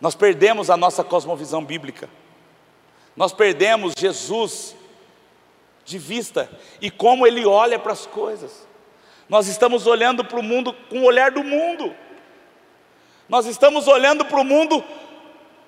Nós 0.00 0.14
perdemos 0.14 0.70
a 0.70 0.76
nossa 0.76 1.02
cosmovisão 1.02 1.64
bíblica, 1.64 2.08
nós 3.16 3.32
perdemos 3.32 3.94
Jesus 3.96 4.76
de 5.84 5.98
vista 5.98 6.50
e 6.80 6.90
como 6.90 7.26
ele 7.26 7.46
olha 7.46 7.78
para 7.78 7.92
as 7.92 8.06
coisas. 8.06 8.66
Nós 9.28 9.46
estamos 9.46 9.86
olhando 9.86 10.24
para 10.24 10.38
o 10.38 10.42
mundo 10.42 10.72
com 10.90 11.00
o 11.00 11.04
olhar 11.04 11.30
do 11.30 11.42
mundo, 11.42 11.94
nós 13.28 13.46
estamos 13.46 13.88
olhando 13.88 14.24
para 14.24 14.40
o 14.40 14.44
mundo 14.44 14.84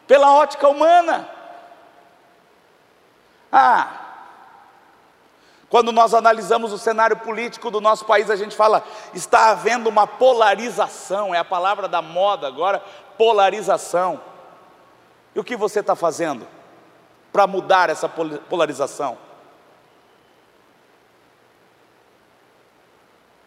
pela 0.06 0.34
ótica 0.34 0.68
humana. 0.68 1.30
Ah, 3.50 4.05
quando 5.68 5.90
nós 5.90 6.14
analisamos 6.14 6.72
o 6.72 6.78
cenário 6.78 7.16
político 7.16 7.70
do 7.70 7.80
nosso 7.80 8.04
país, 8.04 8.30
a 8.30 8.36
gente 8.36 8.54
fala, 8.54 8.84
está 9.12 9.50
havendo 9.50 9.88
uma 9.88 10.06
polarização, 10.06 11.34
é 11.34 11.38
a 11.38 11.44
palavra 11.44 11.88
da 11.88 12.00
moda 12.00 12.46
agora, 12.46 12.80
polarização. 13.18 14.20
E 15.34 15.40
o 15.40 15.44
que 15.44 15.56
você 15.56 15.80
está 15.80 15.96
fazendo 15.96 16.46
para 17.32 17.46
mudar 17.46 17.90
essa 17.90 18.08
polarização? 18.08 19.18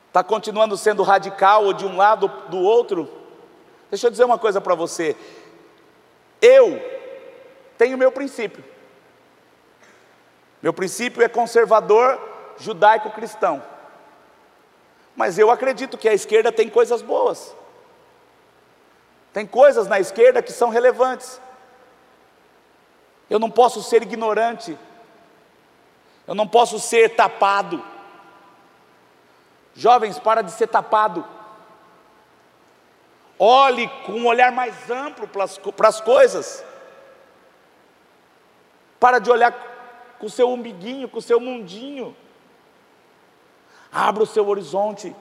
Está 0.08 0.23
continuando 0.23 0.75
sendo 0.75 1.03
radical 1.03 1.65
ou 1.65 1.73
de 1.73 1.86
um 1.86 1.95
lado 1.95 2.23
ou 2.23 2.49
do 2.49 2.58
outro? 2.58 3.10
Deixa 3.89 4.08
eu 4.08 4.12
dizer 4.12 4.25
uma 4.25 4.38
coisa 4.38 4.60
para 4.60 4.75
você. 4.75 5.15
Eu 6.41 6.79
tenho 7.77 7.97
meu 7.97 8.12
princípio. 8.12 8.63
Meu 10.62 10.74
princípio 10.74 11.24
é 11.24 11.30
conservador 11.30 12.19
judaico-cristão. 12.58 13.63
Mas 15.15 15.38
eu 15.38 15.50
acredito 15.52 15.98
que 15.98 16.08
a 16.08 16.13
esquerda 16.13 16.52
tem 16.52 16.69
coisas 16.69 17.02
boas. 17.02 17.56
Tem 19.34 19.45
coisas 19.45 19.88
na 19.88 20.00
esquerda 20.00 20.41
que 20.41 20.52
são 20.52 20.69
relevantes. 20.69 21.39
Eu 23.30 23.39
não 23.39 23.50
posso 23.50 23.82
ser 23.84 24.02
ignorante. 24.02 24.78
Eu 26.28 26.36
não 26.36 26.48
posso 26.48 26.80
ser 26.80 27.15
tapado. 27.15 27.84
Jovens, 29.76 30.19
para 30.19 30.41
de 30.41 30.52
ser 30.52 30.67
tapado. 30.67 31.26
Olhe 33.38 33.88
com 34.06 34.13
um 34.13 34.28
olhar 34.28 34.52
mais 34.52 34.89
amplo 34.89 35.28
para 35.28 35.88
as 35.88 36.02
coisas. 36.02 36.63
Para 39.00 39.19
de 39.19 39.32
olhar 39.32 39.68
com 40.19 40.25
o 40.25 40.29
seu 40.29 40.49
umbiguinho, 40.49 41.08
com 41.08 41.17
o 41.17 41.21
seu 41.21 41.39
mundinho. 41.39 42.15
Abra 43.91 44.21
o 44.23 44.27
seu 44.27 44.47
horizonte. 44.47 45.15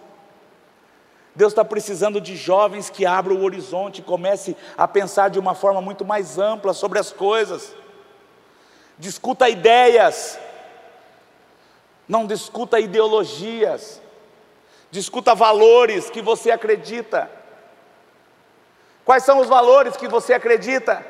Deus 1.35 1.53
está 1.53 1.65
precisando 1.65 2.21
de 2.21 2.37
jovens 2.37 2.91
que 2.91 3.07
abram 3.07 3.37
o 3.37 3.45
horizonte, 3.45 4.03
comece 4.03 4.57
a 4.77 4.89
pensar 4.89 5.31
de 5.31 5.39
uma 5.39 5.55
forma 5.55 5.81
muito 5.81 6.05
mais 6.05 6.37
ampla 6.37 6.73
sobre 6.73 6.99
as 6.99 7.13
coisas. 7.13 7.75
Discuta 8.99 9.49
ideias. 9.49 10.39
Não 12.09 12.27
discuta 12.27 12.81
ideologias, 12.81 14.01
discuta 14.91 15.35
valores 15.35 16.09
que 16.09 16.23
você 16.23 16.51
acredita. 16.51 17.31
Quais 19.05 19.25
são 19.25 19.41
os 19.41 19.47
valores 19.47 19.95
que 19.95 20.09
você 20.09 20.33
acredita? 20.33 21.05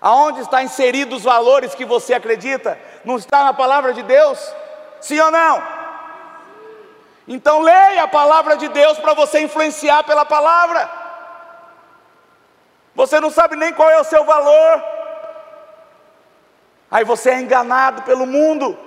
Aonde 0.00 0.40
está 0.40 0.62
inseridos 0.62 1.18
os 1.18 1.24
valores 1.24 1.74
que 1.74 1.84
você 1.84 2.14
acredita? 2.14 2.78
Não 3.04 3.16
está 3.16 3.44
na 3.44 3.54
palavra 3.54 3.92
de 3.92 4.02
Deus? 4.02 4.38
Sim 5.00 5.20
ou 5.20 5.30
não? 5.30 5.62
Então 7.26 7.60
leia 7.60 8.04
a 8.04 8.08
palavra 8.08 8.56
de 8.56 8.68
Deus 8.68 8.98
para 8.98 9.14
você 9.14 9.40
influenciar 9.40 10.04
pela 10.04 10.24
palavra. 10.24 10.88
Você 12.94 13.20
não 13.20 13.30
sabe 13.30 13.56
nem 13.56 13.72
qual 13.72 13.90
é 13.90 14.00
o 14.00 14.04
seu 14.04 14.24
valor. 14.24 14.82
Aí 16.90 17.04
você 17.04 17.30
é 17.30 17.40
enganado 17.40 18.02
pelo 18.02 18.26
mundo. 18.26 18.78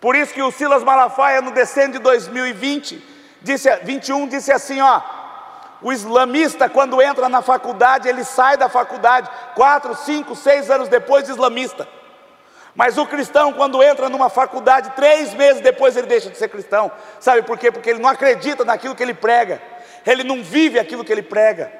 Por 0.00 0.16
isso 0.16 0.34
que 0.34 0.42
o 0.42 0.50
Silas 0.50 0.82
Malafaia 0.82 1.40
no 1.40 1.52
Descende 1.52 1.92
de 1.92 1.98
2020, 2.00 3.02
disse, 3.40 3.74
21, 3.76 4.26
disse 4.26 4.50
assim, 4.50 4.80
ó, 4.80 5.00
o 5.82 5.92
islamista, 5.92 6.68
quando 6.68 7.02
entra 7.02 7.28
na 7.28 7.42
faculdade, 7.42 8.08
ele 8.08 8.24
sai 8.24 8.56
da 8.56 8.68
faculdade, 8.68 9.28
quatro, 9.54 9.94
cinco, 9.96 10.36
seis 10.36 10.70
anos 10.70 10.88
depois, 10.88 11.28
islamista. 11.28 11.88
Mas 12.74 12.96
o 12.96 13.06
cristão, 13.06 13.52
quando 13.52 13.82
entra 13.82 14.08
numa 14.08 14.30
faculdade, 14.30 14.92
três 14.96 15.34
meses 15.34 15.60
depois 15.60 15.96
ele 15.96 16.06
deixa 16.06 16.30
de 16.30 16.38
ser 16.38 16.48
cristão. 16.48 16.90
Sabe 17.20 17.42
por 17.42 17.58
quê? 17.58 17.70
Porque 17.70 17.90
ele 17.90 17.98
não 17.98 18.08
acredita 18.08 18.64
naquilo 18.64 18.94
que 18.94 19.02
ele 19.02 19.12
prega, 19.12 19.60
ele 20.06 20.22
não 20.24 20.42
vive 20.42 20.78
aquilo 20.78 21.04
que 21.04 21.12
ele 21.12 21.22
prega. 21.22 21.72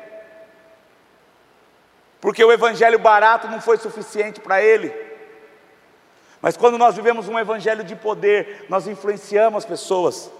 Porque 2.20 2.44
o 2.44 2.52
evangelho 2.52 2.98
barato 2.98 3.48
não 3.48 3.60
foi 3.60 3.78
suficiente 3.78 4.40
para 4.40 4.62
ele. 4.62 4.94
Mas 6.40 6.56
quando 6.56 6.76
nós 6.76 6.96
vivemos 6.96 7.28
um 7.28 7.38
evangelho 7.38 7.84
de 7.84 7.94
poder, 7.94 8.66
nós 8.68 8.86
influenciamos 8.86 9.58
as 9.58 9.64
pessoas 9.64 10.30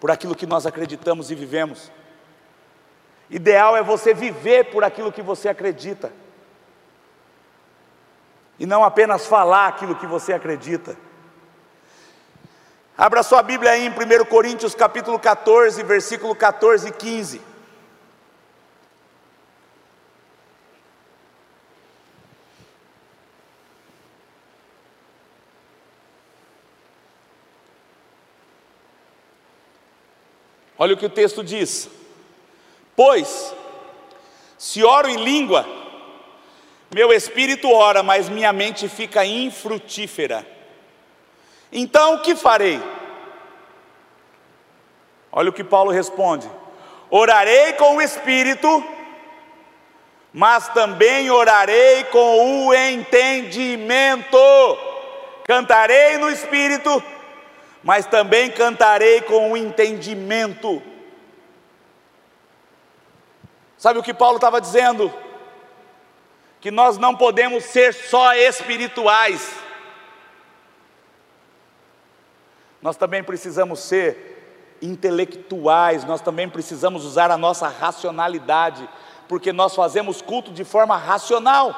por 0.00 0.10
aquilo 0.10 0.34
que 0.34 0.46
nós 0.46 0.66
acreditamos 0.66 1.30
e 1.30 1.34
vivemos. 1.34 1.90
Ideal 3.30 3.76
é 3.76 3.82
você 3.82 4.14
viver 4.14 4.70
por 4.70 4.82
aquilo 4.82 5.12
que 5.12 5.22
você 5.22 5.48
acredita 5.48 6.10
e 8.58 8.66
não 8.66 8.82
apenas 8.82 9.26
falar 9.26 9.68
aquilo 9.68 9.94
que 9.94 10.06
você 10.06 10.32
acredita. 10.32 10.96
Abra 12.96 13.22
sua 13.22 13.42
Bíblia 13.42 13.70
aí 13.70 13.86
em 13.86 13.90
1 13.90 14.24
Coríntios 14.24 14.74
capítulo 14.74 15.18
14, 15.18 15.82
versículo 15.84 16.34
14 16.34 16.88
e 16.88 16.92
15. 16.92 17.48
Olha 30.76 30.94
o 30.94 30.96
que 30.96 31.06
o 31.06 31.10
texto 31.10 31.44
diz: 31.44 31.88
Pois, 32.98 33.54
se 34.58 34.82
oro 34.82 35.08
em 35.08 35.18
língua, 35.18 35.64
meu 36.92 37.12
espírito 37.12 37.70
ora, 37.70 38.02
mas 38.02 38.28
minha 38.28 38.52
mente 38.52 38.88
fica 38.88 39.24
infrutífera. 39.24 40.44
Então 41.70 42.14
o 42.16 42.22
que 42.22 42.34
farei? 42.34 42.82
Olha 45.30 45.48
o 45.48 45.52
que 45.52 45.62
Paulo 45.62 45.92
responde: 45.92 46.50
Orarei 47.08 47.74
com 47.74 47.98
o 47.98 48.02
espírito, 48.02 48.82
mas 50.32 50.66
também 50.70 51.30
orarei 51.30 52.02
com 52.02 52.66
o 52.66 52.74
entendimento. 52.74 54.36
Cantarei 55.44 56.18
no 56.18 56.28
espírito, 56.28 57.00
mas 57.80 58.06
também 58.06 58.50
cantarei 58.50 59.20
com 59.20 59.52
o 59.52 59.56
entendimento. 59.56 60.82
Sabe 63.78 63.98
o 63.98 64.02
que 64.02 64.12
Paulo 64.12 64.36
estava 64.36 64.60
dizendo? 64.60 65.10
que 66.60 66.70
nós 66.70 66.98
não 66.98 67.14
podemos 67.14 67.64
ser 67.64 67.94
só 67.94 68.34
espirituais, 68.34 69.54
nós 72.82 72.96
também 72.96 73.22
precisamos 73.22 73.80
ser 73.80 74.76
intelectuais, 74.80 76.04
nós 76.04 76.20
também 76.20 76.48
precisamos 76.48 77.04
usar 77.04 77.30
a 77.30 77.38
nossa 77.38 77.68
racionalidade, 77.68 78.88
porque 79.28 79.52
nós 79.52 79.74
fazemos 79.74 80.22
culto 80.22 80.52
de 80.52 80.64
forma 80.64 80.96
racional, 80.96 81.74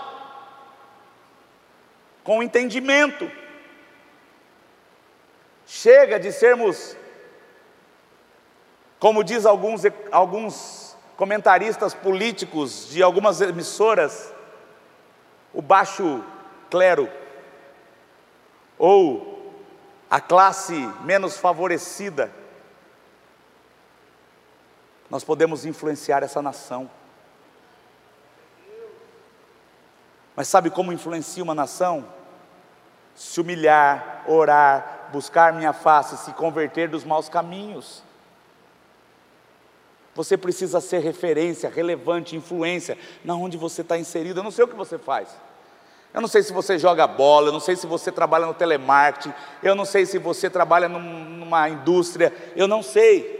com 2.22 2.42
entendimento. 2.42 3.30
Chega 5.66 6.18
de 6.18 6.32
sermos, 6.32 6.96
como 8.98 9.24
diz 9.24 9.46
alguns, 9.46 9.82
alguns 10.10 10.89
comentaristas 11.20 11.92
políticos 11.92 12.88
de 12.88 13.02
algumas 13.02 13.42
emissoras, 13.42 14.32
o 15.52 15.60
baixo 15.60 16.24
clero 16.70 17.10
ou 18.78 19.52
a 20.08 20.18
classe 20.18 20.72
menos 21.02 21.36
favorecida, 21.36 22.32
nós 25.10 25.22
podemos 25.22 25.66
influenciar 25.66 26.22
essa 26.22 26.40
nação. 26.40 26.90
Mas 30.34 30.48
sabe 30.48 30.70
como 30.70 30.90
influencia 30.90 31.44
uma 31.44 31.54
nação? 31.54 32.08
Se 33.14 33.42
humilhar, 33.42 34.24
orar, 34.26 35.10
buscar 35.12 35.52
minha 35.52 35.74
face, 35.74 36.16
se 36.16 36.32
converter 36.32 36.88
dos 36.88 37.04
maus 37.04 37.28
caminhos. 37.28 38.02
Você 40.14 40.36
precisa 40.36 40.80
ser 40.80 40.98
referência, 40.98 41.70
relevante, 41.70 42.36
influência 42.36 42.98
na 43.24 43.34
onde 43.34 43.56
você 43.56 43.82
está 43.82 43.96
inserido. 43.96 44.40
Eu 44.40 44.44
não 44.44 44.50
sei 44.50 44.64
o 44.64 44.68
que 44.68 44.74
você 44.74 44.98
faz. 44.98 45.28
Eu 46.12 46.20
não 46.20 46.28
sei 46.28 46.42
se 46.42 46.52
você 46.52 46.76
joga 46.76 47.06
bola, 47.06 47.48
eu 47.48 47.52
não 47.52 47.60
sei 47.60 47.76
se 47.76 47.86
você 47.86 48.10
trabalha 48.10 48.44
no 48.44 48.54
telemarketing, 48.54 49.32
eu 49.62 49.76
não 49.76 49.84
sei 49.84 50.04
se 50.04 50.18
você 50.18 50.50
trabalha 50.50 50.88
numa 50.88 51.68
indústria, 51.68 52.34
eu 52.56 52.66
não 52.66 52.82
sei. 52.82 53.38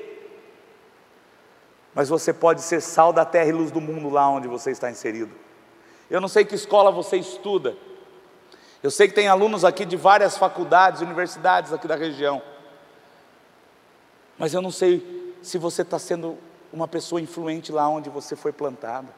Mas 1.92 2.08
você 2.08 2.32
pode 2.32 2.62
ser 2.62 2.80
sal 2.80 3.12
da 3.12 3.24
terra 3.24 3.48
e 3.48 3.52
luz 3.52 3.72
do 3.72 3.80
mundo 3.80 4.08
lá 4.08 4.28
onde 4.28 4.46
você 4.46 4.70
está 4.70 4.88
inserido. 4.88 5.34
Eu 6.08 6.20
não 6.20 6.28
sei 6.28 6.44
que 6.44 6.54
escola 6.54 6.92
você 6.92 7.16
estuda. 7.16 7.76
Eu 8.82 8.90
sei 8.90 9.08
que 9.08 9.14
tem 9.14 9.26
alunos 9.26 9.64
aqui 9.64 9.84
de 9.84 9.96
várias 9.96 10.38
faculdades, 10.38 11.00
universidades 11.00 11.72
aqui 11.72 11.88
da 11.88 11.96
região. 11.96 12.40
Mas 14.38 14.54
eu 14.54 14.62
não 14.62 14.70
sei 14.70 15.34
se 15.42 15.58
você 15.58 15.82
está 15.82 15.98
sendo 15.98 16.38
uma 16.72 16.88
pessoa 16.88 17.20
influente 17.20 17.72
lá 17.72 17.88
onde 17.88 18.08
você 18.08 18.36
foi 18.36 18.52
plantado. 18.52 19.08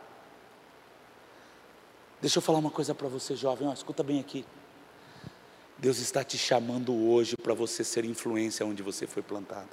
Deixa 2.21 2.39
eu 2.39 2.43
falar 2.43 2.59
uma 2.59 2.71
coisa 2.71 2.95
para 2.95 3.09
você, 3.09 3.35
jovem, 3.35 3.69
ó, 3.69 3.73
escuta 3.73 4.03
bem 4.03 4.21
aqui. 4.21 4.45
Deus 5.77 5.99
está 5.99 6.23
te 6.23 6.39
chamando 6.39 6.95
hoje 6.95 7.37
para 7.37 7.53
você 7.53 7.83
ser 7.83 8.05
influência 8.05 8.65
onde 8.65 8.83
você 8.83 9.07
foi 9.07 9.23
plantado. 9.23 9.69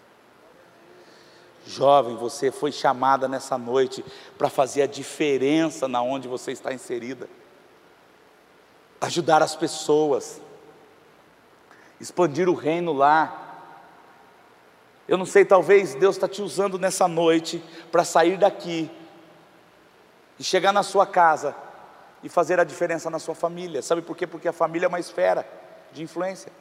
Jovem, 1.68 2.15
você 2.15 2.52
foi 2.52 2.72
chamada 2.72 3.28
nessa 3.28 3.58
noite 3.58 4.04
para 4.36 4.50
fazer 4.50 4.82
a 4.82 4.88
diferença 4.88 5.88
na 5.88 6.02
onde 6.02 6.28
você 6.28 6.52
está 6.52 6.74
inserida. 6.74 7.30
Ajudar 9.00 9.44
as 9.44 9.56
pessoas. 9.56 10.42
Expandir 12.00 12.50
o 12.50 12.56
reino 12.56 12.92
lá. 12.92 13.48
Eu 15.10 15.17
não 15.17 15.26
sei, 15.26 15.43
talvez 15.43 15.95
Deus 15.95 16.17
está 16.17 16.28
te 16.28 16.39
usando 16.39 16.78
nessa 16.78 17.08
noite 17.08 17.63
para 17.91 18.04
sair 18.04 18.38
daqui 18.38 18.88
e 20.38 20.43
chegar 20.43 20.72
na 20.72 20.84
sua 20.84 21.08
casa 21.08 21.56
e 22.22 22.30
fazer 22.30 22.60
a 22.60 22.63
diferença 22.63 23.10
na 23.10 23.17
sua 23.17 23.34
família. 23.34 23.82
Sabe 23.82 24.04
por 24.04 24.15
quê? 24.15 24.28
Porque 24.28 24.48
a 24.48 24.54
família 24.54 24.86
é 24.86 24.88
uma 24.88 25.00
esfera 25.00 25.50
de 25.91 26.04
influência. 26.04 26.52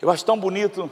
Eu 0.00 0.08
acho 0.08 0.24
tão 0.24 0.38
bonito 0.38 0.88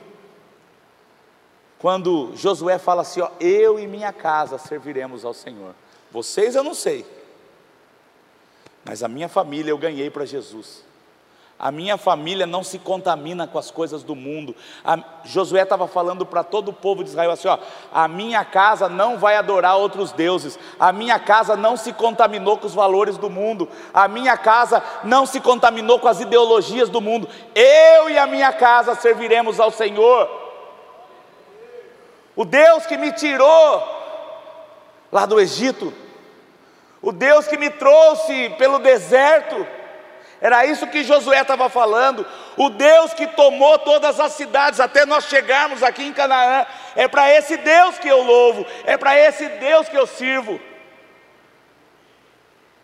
quando 1.79 2.33
Josué 2.35 2.77
fala 2.77 3.03
assim: 3.03 3.20
ó, 3.20 3.31
eu 3.38 3.79
e 3.79 3.87
minha 3.87 4.12
casa 4.12 4.59
serviremos 4.59 5.24
ao 5.24 5.33
Senhor. 5.33 5.77
Vocês 6.11 6.57
eu 6.57 6.64
não 6.64 6.74
sei, 6.74 7.07
mas 8.85 9.00
a 9.05 9.07
minha 9.07 9.29
família 9.29 9.70
eu 9.70 9.79
ganhei 9.79 10.11
para 10.11 10.24
Jesus. 10.24 10.83
A 11.64 11.72
minha 11.72 11.96
família 11.96 12.46
não 12.46 12.62
se 12.62 12.79
contamina 12.79 13.46
com 13.46 13.59
as 13.59 13.70
coisas 13.70 14.03
do 14.03 14.14
mundo. 14.14 14.55
A, 14.85 14.98
Josué 15.24 15.62
estava 15.62 15.88
falando 15.88 16.27
para 16.27 16.44
todo 16.44 16.68
o 16.68 16.74
povo 16.74 17.03
de 17.03 17.09
Israel 17.09 17.31
assim: 17.31 17.48
ó, 17.48 17.57
a 17.90 18.07
minha 18.07 18.44
casa 18.44 18.87
não 18.87 19.16
vai 19.16 19.37
adorar 19.37 19.79
outros 19.79 20.12
deuses, 20.12 20.59
a 20.79 20.92
minha 20.92 21.18
casa 21.18 21.57
não 21.57 21.74
se 21.74 21.90
contaminou 21.90 22.59
com 22.59 22.66
os 22.66 22.74
valores 22.74 23.16
do 23.16 23.31
mundo, 23.31 23.66
a 23.94 24.07
minha 24.07 24.37
casa 24.37 24.83
não 25.05 25.24
se 25.24 25.40
contaminou 25.40 25.98
com 25.98 26.07
as 26.07 26.20
ideologias 26.20 26.90
do 26.90 27.00
mundo. 27.00 27.27
Eu 27.55 28.11
e 28.11 28.18
a 28.18 28.27
minha 28.27 28.53
casa 28.53 28.94
serviremos 28.94 29.59
ao 29.59 29.70
Senhor. 29.70 30.29
O 32.37 32.44
Deus 32.44 32.85
que 32.85 32.98
me 32.98 33.11
tirou 33.11 33.83
lá 35.11 35.24
do 35.24 35.40
Egito, 35.40 35.94
o 37.00 37.11
Deus 37.11 37.46
que 37.46 37.57
me 37.57 37.70
trouxe 37.70 38.50
pelo 38.59 38.79
deserto, 38.81 39.66
Era 40.44 40.66
isso 40.66 40.87
que 40.88 41.02
Josué 41.02 41.40
estava 41.40 41.70
falando. 41.70 42.26
O 42.54 42.68
Deus 42.68 43.14
que 43.14 43.26
tomou 43.28 43.78
todas 43.78 44.20
as 44.20 44.35
cidades 44.35 44.78
até 44.78 45.07
nós 45.07 45.24
chegarmos 45.24 45.83
aqui 45.83 46.04
em 46.04 46.12
Canaã. 46.12 46.66
É 46.94 47.09
para 47.09 47.33
esse 47.33 47.57
Deus 47.57 47.98
que 47.98 48.07
eu 48.07 48.20
louvo. 48.20 48.66
É 48.85 48.98
para 48.98 49.18
esse 49.18 49.48
Deus 49.48 49.88
que 49.88 49.96
eu 49.96 50.07
sirvo. 50.07 50.61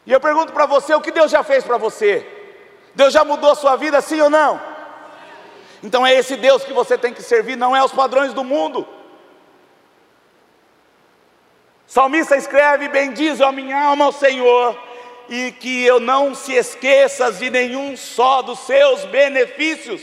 E 0.06 0.10
eu 0.10 0.18
pergunto 0.18 0.54
para 0.54 0.64
você: 0.64 0.94
o 0.94 1.02
que 1.02 1.12
Deus 1.12 1.30
já 1.30 1.42
fez 1.42 1.62
para 1.62 1.76
você? 1.76 2.26
Deus 2.94 3.12
já 3.12 3.24
mudou 3.24 3.50
a 3.50 3.54
sua 3.54 3.76
vida, 3.76 4.00
sim 4.00 4.18
ou 4.22 4.30
não? 4.30 4.58
Então 5.82 6.06
é 6.06 6.14
esse 6.14 6.36
Deus 6.36 6.64
que 6.64 6.72
você 6.72 6.96
tem 6.96 7.12
que 7.12 7.22
servir, 7.22 7.56
não 7.56 7.76
é 7.76 7.84
os 7.84 7.92
padrões 7.92 8.32
do 8.32 8.42
mundo. 8.42 8.88
Salmista 11.86 12.38
escreve: 12.38 12.88
Bendize 12.88 13.44
a 13.44 13.52
minha 13.52 13.78
alma 13.84 14.06
ao 14.06 14.12
Senhor, 14.12 14.80
e 15.30 15.52
que 15.52 15.84
eu 15.84 16.00
não 16.00 16.34
se 16.34 16.54
esqueça 16.54 17.30
de 17.30 17.48
nenhum 17.48 17.96
só 17.96 18.42
dos 18.42 18.58
seus 18.66 19.04
benefícios. 19.04 20.02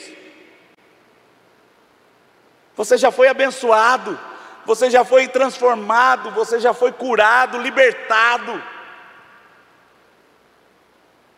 Você 2.78 2.98
já 2.98 3.12
foi 3.12 3.28
abençoado, 3.28 4.18
você 4.66 4.90
já 4.90 5.04
foi 5.04 5.28
transformado, 5.28 6.32
você 6.32 6.62
já 6.62 6.74
foi 6.74 6.94
curado, 6.94 7.58
libertado. 7.58 8.64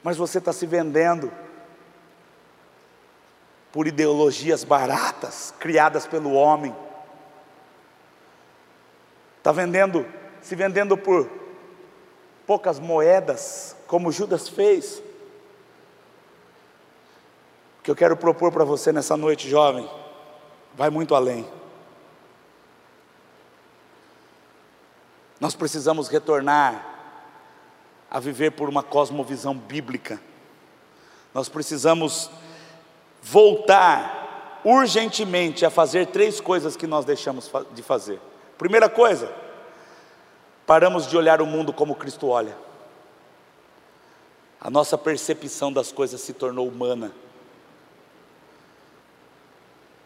Mas 0.03 0.17
você 0.17 0.37
está 0.37 0.53
se 0.53 0.67
vendendo 0.67 1.33
por 3.71 3.87
ideologias 3.87 4.63
baratas, 4.63 5.51
criadas 5.59 6.05
pelo 6.05 6.33
homem. 6.33 6.75
Está 9.39 9.51
vendendo, 9.51 10.05
se 10.41 10.55
vendendo 10.55 10.95
por 10.95 11.27
poucas 12.45 12.79
moedas, 12.79 13.75
como 13.89 14.11
Judas 14.11 14.47
fez. 14.47 15.01
O 17.79 17.81
que 17.81 17.89
eu 17.89 17.95
quero 17.95 18.15
propor 18.15 18.51
para 18.51 18.63
você 18.63 18.91
nessa 18.91 19.17
noite, 19.17 19.49
jovem, 19.49 19.89
vai 20.75 20.91
muito 20.91 21.15
além. 21.15 21.43
Nós 25.39 25.55
precisamos 25.55 26.07
retornar 26.07 26.85
a 28.11 28.19
viver 28.19 28.51
por 28.51 28.69
uma 28.69 28.83
cosmovisão 28.83 29.55
bíblica. 29.55 30.21
Nós 31.33 31.49
precisamos 31.49 32.29
voltar 33.23 34.61
urgentemente 34.63 35.65
a 35.65 35.71
fazer 35.71 36.07
três 36.07 36.39
coisas 36.39 36.75
que 36.75 36.85
nós 36.85 37.05
deixamos 37.05 37.51
de 37.73 37.81
fazer. 37.81 38.21
Primeira 38.55 38.87
coisa, 38.87 39.33
paramos 40.67 41.07
de 41.07 41.17
olhar 41.17 41.41
o 41.41 41.47
mundo 41.47 41.73
como 41.73 41.95
Cristo 41.95 42.27
olha. 42.27 42.68
A 44.61 44.69
nossa 44.69 44.97
percepção 44.97 45.71
das 45.71 45.91
coisas 45.91 46.19
se 46.19 46.33
tornou 46.33 46.67
humana. 46.67 47.11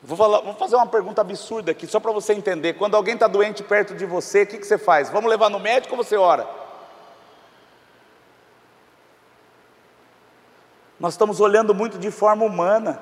Vou, 0.04 0.18
falar, 0.18 0.42
vou 0.42 0.54
fazer 0.54 0.76
uma 0.76 0.86
pergunta 0.86 1.22
absurda 1.22 1.72
aqui, 1.72 1.88
só 1.88 2.00
para 2.00 2.12
você 2.12 2.34
entender. 2.34 2.74
Quando 2.74 2.96
alguém 2.96 3.14
está 3.14 3.28
doente 3.28 3.64
perto 3.64 3.96
de 3.96 4.06
você, 4.06 4.44
o 4.44 4.48
que, 4.48 4.58
que 4.58 4.68
você 4.68 4.78
faz? 4.78 5.10
Vamos 5.10 5.30
levar 5.30 5.50
no 5.50 5.60
médico 5.60 5.96
ou 5.96 6.04
você 6.04 6.18
ora? 6.18 6.48
Nós 11.00 11.14
estamos 11.14 11.40
olhando 11.40 11.74
muito 11.74 11.98
de 11.98 12.12
forma 12.12 12.46
humana. 12.46 13.02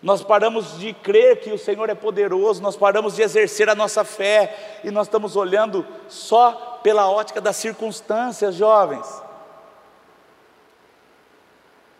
Nós 0.00 0.22
paramos 0.22 0.78
de 0.78 0.92
crer 0.92 1.40
que 1.40 1.50
o 1.50 1.58
Senhor 1.58 1.90
é 1.90 1.94
poderoso, 1.94 2.62
nós 2.62 2.76
paramos 2.76 3.16
de 3.16 3.22
exercer 3.22 3.68
a 3.68 3.74
nossa 3.74 4.04
fé 4.04 4.80
e 4.84 4.92
nós 4.92 5.08
estamos 5.08 5.34
olhando 5.34 5.84
só 6.08 6.78
pela 6.84 7.10
ótica 7.10 7.40
das 7.40 7.56
circunstâncias, 7.56 8.54
jovens. 8.54 9.27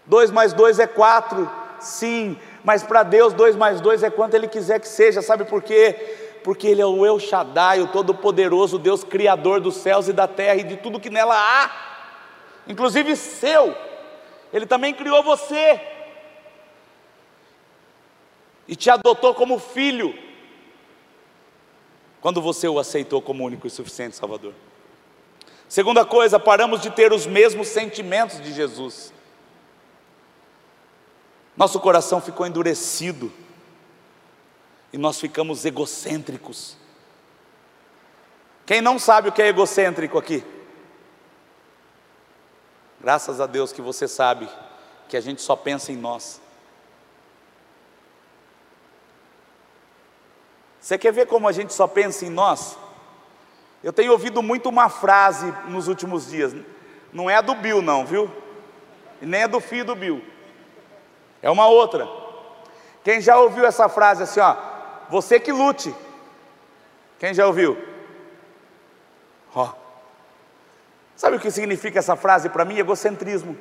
Dois 0.09 0.31
mais 0.31 0.55
dois 0.55 0.79
é 0.79 0.87
quatro, 0.87 1.49
sim, 1.79 2.38
mas 2.64 2.83
para 2.83 3.03
Deus 3.03 3.35
dois 3.35 3.55
mais 3.55 3.79
dois 3.79 4.03
é 4.03 4.09
quanto 4.09 4.35
Ele 4.35 4.49
quiser 4.49 4.81
que 4.81 4.88
seja, 4.88 5.21
sabe 5.21 5.44
por 5.44 5.62
quê? 5.62 6.40
Porque 6.42 6.66
Ele 6.66 6.81
é 6.81 6.87
o 6.87 7.05
El 7.05 7.21
Shaddai, 7.21 7.83
o 7.83 7.88
Todo-Poderoso, 7.88 8.79
Deus 8.79 9.05
Criador 9.05 9.61
dos 9.61 9.77
céus 9.77 10.09
e 10.09 10.12
da 10.14 10.27
terra 10.27 10.57
e 10.57 10.64
de 10.64 10.79
tudo 10.79 10.99
que 10.99 11.11
nela 11.11 11.37
há, 11.37 11.71
inclusive 12.66 13.14
seu. 13.14 13.77
Ele 14.51 14.64
também 14.64 14.94
criou 14.94 15.23
você 15.23 15.79
e 18.66 18.75
te 18.75 18.88
adotou 18.88 19.35
como 19.35 19.59
filho 19.59 20.14
quando 22.23 22.40
você 22.40 22.66
o 22.66 22.79
aceitou 22.79 23.21
como 23.21 23.44
único 23.44 23.66
e 23.66 23.71
suficiente 23.71 24.16
Salvador. 24.16 24.55
Segunda 25.68 26.03
coisa, 26.07 26.40
paramos 26.40 26.81
de 26.81 26.90
ter 26.90 27.12
os 27.12 27.27
mesmos 27.27 27.68
sentimentos 27.68 28.40
de 28.40 28.55
Jesus. 28.55 29.12
Nosso 31.59 31.81
coração 31.81 32.21
ficou 32.21 32.47
endurecido 32.47 33.33
e 34.92 34.97
nós 34.97 35.18
ficamos 35.18 35.64
egocêntricos. 35.64 36.77
Quem 38.64 38.81
não 38.81 38.97
sabe 38.97 39.29
o 39.29 39.33
que 39.33 39.42
é 39.42 39.49
egocêntrico 39.49 40.16
aqui? 40.16 40.44
Graças 43.01 43.40
a 43.40 43.47
Deus 43.47 43.73
que 43.73 43.83
você 43.83 44.07
sabe 44.07 44.49
que 45.09 45.16
a 45.16 45.21
gente 45.21 45.42
só 45.42 45.57
pensa 45.57 45.90
em 45.90 45.97
nós. 45.97 46.40
Você 50.81 50.97
quer 50.97 51.12
ver 51.12 51.27
como 51.27 51.49
a 51.49 51.53
gente 51.53 51.75
só 51.75 51.88
pensa 51.88 52.25
em 52.25 52.31
nós? 52.31 52.79
Eu 53.83 53.92
tenho 53.92 54.12
ouvido 54.12 54.44
muito 54.44 54.68
uma 54.68 54.88
frase 54.88 55.53
nos 55.66 55.88
últimos 55.88 56.31
dias, 56.31 56.55
não 57.12 57.29
é 57.29 57.35
a 57.35 57.40
do 57.40 57.57
Bill, 57.57 57.83
não, 57.83 58.07
viu? 58.07 58.31
E 59.21 59.27
nem 59.27 59.42
é 59.42 59.49
do 59.49 59.59
filho 59.59 59.87
do 59.87 59.97
Bill, 59.97 60.23
é 61.42 61.51
uma 61.51 61.66
outra. 61.66 62.09
Quem 63.05 63.20
já 63.20 63.38
ouviu 63.38 63.64
essa 63.64 63.88
frase 63.88 64.22
assim, 64.22 64.40
ó, 64.40 64.57
você 65.09 65.38
que 65.40 65.53
lute. 65.53 65.94
Quem 67.18 67.33
já 67.35 67.46
ouviu? 67.46 67.77
Ó, 69.55 69.72
Sabe 71.18 71.37
o 71.37 71.40
que 71.40 71.51
significa 71.51 71.98
essa 71.98 72.14
frase 72.14 72.48
para 72.48 72.64
mim? 72.64 72.79
Egocentrismo. 72.79 73.59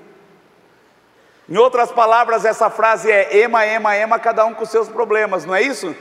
Em 1.50 1.58
outras 1.58 1.92
palavras, 1.92 2.46
essa 2.46 2.70
frase 2.70 3.12
é 3.12 3.36
ema, 3.40 3.66
ema, 3.66 3.96
ema, 3.96 4.20
cada 4.20 4.46
um 4.46 4.54
com 4.54 4.64
seus 4.64 4.88
problemas, 4.88 5.44
não 5.44 5.56
é 5.56 5.64
isso? 5.64 5.96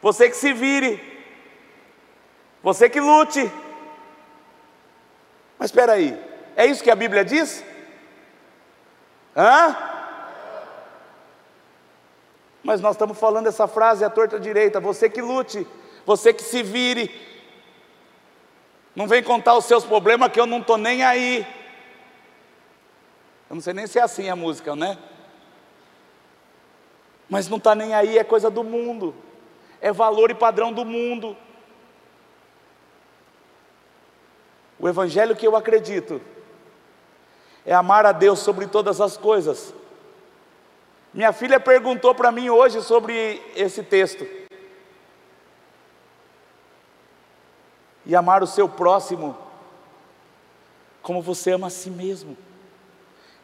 Você 0.00 0.30
que 0.30 0.36
se 0.36 0.52
vire, 0.52 1.02
você 2.62 2.88
que 2.88 3.00
lute. 3.00 3.50
Mas 5.58 5.70
espera 5.70 5.94
aí, 5.94 6.16
é 6.54 6.66
isso 6.66 6.84
que 6.84 6.90
a 6.90 6.94
Bíblia 6.94 7.24
diz? 7.24 7.64
Hã? 9.36 9.76
Mas 12.62 12.80
nós 12.80 12.94
estamos 12.94 13.18
falando 13.18 13.46
essa 13.46 13.66
frase 13.66 14.04
à 14.04 14.10
torta 14.10 14.38
direita, 14.38 14.80
você 14.80 15.08
que 15.08 15.22
lute, 15.22 15.66
você 16.04 16.32
que 16.32 16.42
se 16.42 16.62
vire, 16.62 17.10
não 18.94 19.06
vem 19.06 19.22
contar 19.22 19.56
os 19.56 19.64
seus 19.64 19.84
problemas 19.84 20.30
que 20.30 20.40
eu 20.40 20.46
não 20.46 20.58
estou 20.58 20.76
nem 20.76 21.02
aí. 21.02 21.46
Eu 23.48 23.54
não 23.54 23.62
sei 23.62 23.72
nem 23.72 23.86
se 23.86 23.98
é 23.98 24.02
assim 24.02 24.28
a 24.28 24.36
música, 24.36 24.76
né? 24.76 24.98
Mas 27.28 27.48
não 27.48 27.58
está 27.58 27.74
nem 27.74 27.94
aí, 27.94 28.18
é 28.18 28.24
coisa 28.24 28.50
do 28.50 28.64
mundo, 28.64 29.14
é 29.80 29.92
valor 29.92 30.30
e 30.30 30.34
padrão 30.34 30.72
do 30.72 30.84
mundo. 30.84 31.36
O 34.78 34.88
evangelho 34.88 35.36
que 35.36 35.46
eu 35.46 35.54
acredito 35.54 36.20
é 37.64 37.74
amar 37.74 38.06
a 38.06 38.12
Deus 38.12 38.40
sobre 38.40 38.66
todas 38.66 39.00
as 39.00 39.16
coisas. 39.16 39.72
Minha 41.12 41.32
filha 41.32 41.58
perguntou 41.58 42.14
para 42.14 42.30
mim 42.30 42.50
hoje 42.50 42.82
sobre 42.82 43.42
esse 43.56 43.82
texto. 43.82 44.40
e 48.10 48.16
amar 48.16 48.42
o 48.42 48.46
seu 48.46 48.68
próximo 48.68 49.36
como 51.02 51.22
você 51.22 51.52
ama 51.52 51.68
a 51.68 51.70
si 51.70 51.90
mesmo. 51.90 52.36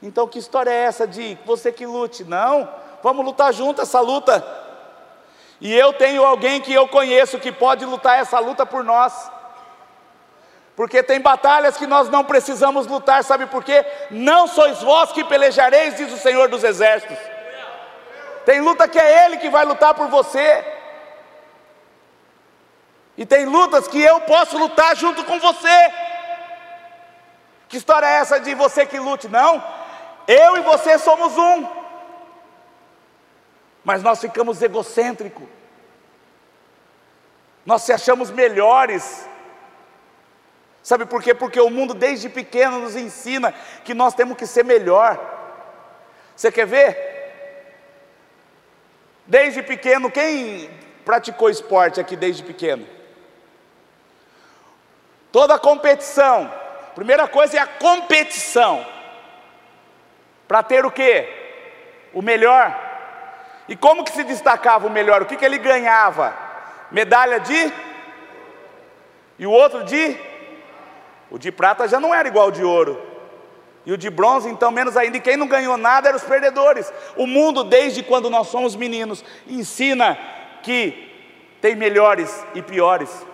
Então, 0.02 0.26
que 0.26 0.38
história 0.38 0.70
é 0.70 0.84
essa 0.84 1.06
de 1.06 1.38
você 1.46 1.72
que 1.72 1.86
lute? 1.86 2.24
Não, 2.24 2.68
vamos 3.02 3.24
lutar 3.24 3.52
junto 3.52 3.80
essa 3.80 4.00
luta. 4.00 4.44
E 5.60 5.72
eu 5.72 5.92
tenho 5.92 6.24
alguém 6.24 6.60
que 6.60 6.72
eu 6.72 6.86
conheço 6.86 7.38
que 7.38 7.50
pode 7.50 7.84
lutar 7.84 8.18
essa 8.18 8.38
luta 8.38 8.66
por 8.66 8.84
nós. 8.84 9.30
Porque 10.74 11.02
tem 11.02 11.20
batalhas 11.20 11.76
que 11.76 11.86
nós 11.86 12.10
não 12.10 12.24
precisamos 12.24 12.86
lutar, 12.86 13.24
sabe 13.24 13.46
por 13.46 13.64
quê? 13.64 13.86
Não 14.10 14.46
sois 14.48 14.82
vós 14.82 15.12
que 15.12 15.24
pelejareis, 15.24 15.96
diz 15.96 16.12
o 16.12 16.18
Senhor 16.18 16.48
dos 16.48 16.62
Exércitos. 16.62 17.35
Tem 18.46 18.60
luta 18.60 18.86
que 18.86 18.98
é 18.98 19.24
Ele 19.24 19.38
que 19.38 19.50
vai 19.50 19.64
lutar 19.64 19.92
por 19.92 20.06
você. 20.08 20.64
E 23.16 23.26
tem 23.26 23.44
lutas 23.44 23.88
que 23.88 24.00
eu 24.00 24.20
posso 24.20 24.56
lutar 24.56 24.94
junto 24.94 25.24
com 25.24 25.40
você. 25.40 25.92
Que 27.68 27.76
história 27.76 28.06
é 28.06 28.18
essa 28.20 28.38
de 28.38 28.54
você 28.54 28.86
que 28.86 29.00
lute? 29.00 29.26
Não, 29.28 29.62
eu 30.28 30.56
e 30.58 30.60
você 30.60 30.96
somos 30.96 31.36
um. 31.36 31.66
Mas 33.82 34.00
nós 34.00 34.20
ficamos 34.20 34.62
egocêntricos. 34.62 35.48
Nós 37.64 37.82
se 37.82 37.92
achamos 37.92 38.30
melhores. 38.30 39.28
Sabe 40.84 41.04
por 41.04 41.20
quê? 41.20 41.34
Porque 41.34 41.60
o 41.60 41.68
mundo 41.68 41.94
desde 41.94 42.28
pequeno 42.28 42.78
nos 42.78 42.94
ensina 42.94 43.52
que 43.84 43.92
nós 43.92 44.14
temos 44.14 44.36
que 44.36 44.46
ser 44.46 44.64
melhor. 44.64 45.18
Você 46.36 46.52
quer 46.52 46.66
ver? 46.66 47.15
Desde 49.26 49.62
pequeno, 49.62 50.10
quem 50.10 50.70
praticou 51.04 51.50
esporte 51.50 52.00
aqui 52.00 52.16
desde 52.16 52.42
pequeno? 52.42 52.86
Toda 55.32 55.58
competição, 55.58 56.52
primeira 56.94 57.26
coisa 57.26 57.56
é 57.56 57.60
a 57.60 57.66
competição. 57.66 58.86
Para 60.46 60.62
ter 60.62 60.86
o 60.86 60.90
quê? 60.90 61.28
O 62.14 62.22
melhor. 62.22 62.74
E 63.68 63.76
como 63.76 64.04
que 64.04 64.12
se 64.12 64.22
destacava 64.22 64.86
o 64.86 64.90
melhor? 64.90 65.22
O 65.22 65.26
que, 65.26 65.36
que 65.36 65.44
ele 65.44 65.58
ganhava? 65.58 66.34
Medalha 66.90 67.40
de? 67.40 67.72
E 69.38 69.46
o 69.46 69.50
outro 69.50 69.84
de? 69.84 70.16
O 71.30 71.38
de 71.38 71.50
prata 71.50 71.88
já 71.88 71.98
não 71.98 72.14
era 72.14 72.28
igual 72.28 72.46
ao 72.46 72.52
de 72.52 72.62
ouro. 72.62 73.05
E 73.86 73.92
o 73.92 73.96
de 73.96 74.10
bronze, 74.10 74.48
então, 74.48 74.70
menos 74.70 74.96
ainda. 74.96 75.16
E 75.16 75.20
quem 75.20 75.36
não 75.36 75.46
ganhou 75.46 75.76
nada 75.76 76.08
eram 76.08 76.18
os 76.18 76.24
perdedores. 76.24 76.92
O 77.16 77.26
mundo, 77.26 77.62
desde 77.62 78.02
quando 78.02 78.28
nós 78.28 78.48
somos 78.48 78.74
meninos, 78.74 79.24
ensina 79.46 80.18
que 80.62 81.08
tem 81.60 81.76
melhores 81.76 82.44
e 82.54 82.60
piores. 82.60 83.24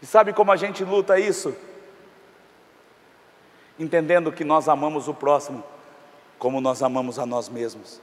E 0.00 0.06
sabe 0.06 0.32
como 0.32 0.52
a 0.52 0.56
gente 0.56 0.84
luta 0.84 1.18
isso? 1.18 1.54
Entendendo 3.78 4.30
que 4.30 4.44
nós 4.44 4.68
amamos 4.68 5.08
o 5.08 5.14
próximo 5.14 5.64
como 6.38 6.60
nós 6.60 6.82
amamos 6.82 7.18
a 7.18 7.26
nós 7.26 7.48
mesmos. 7.48 8.00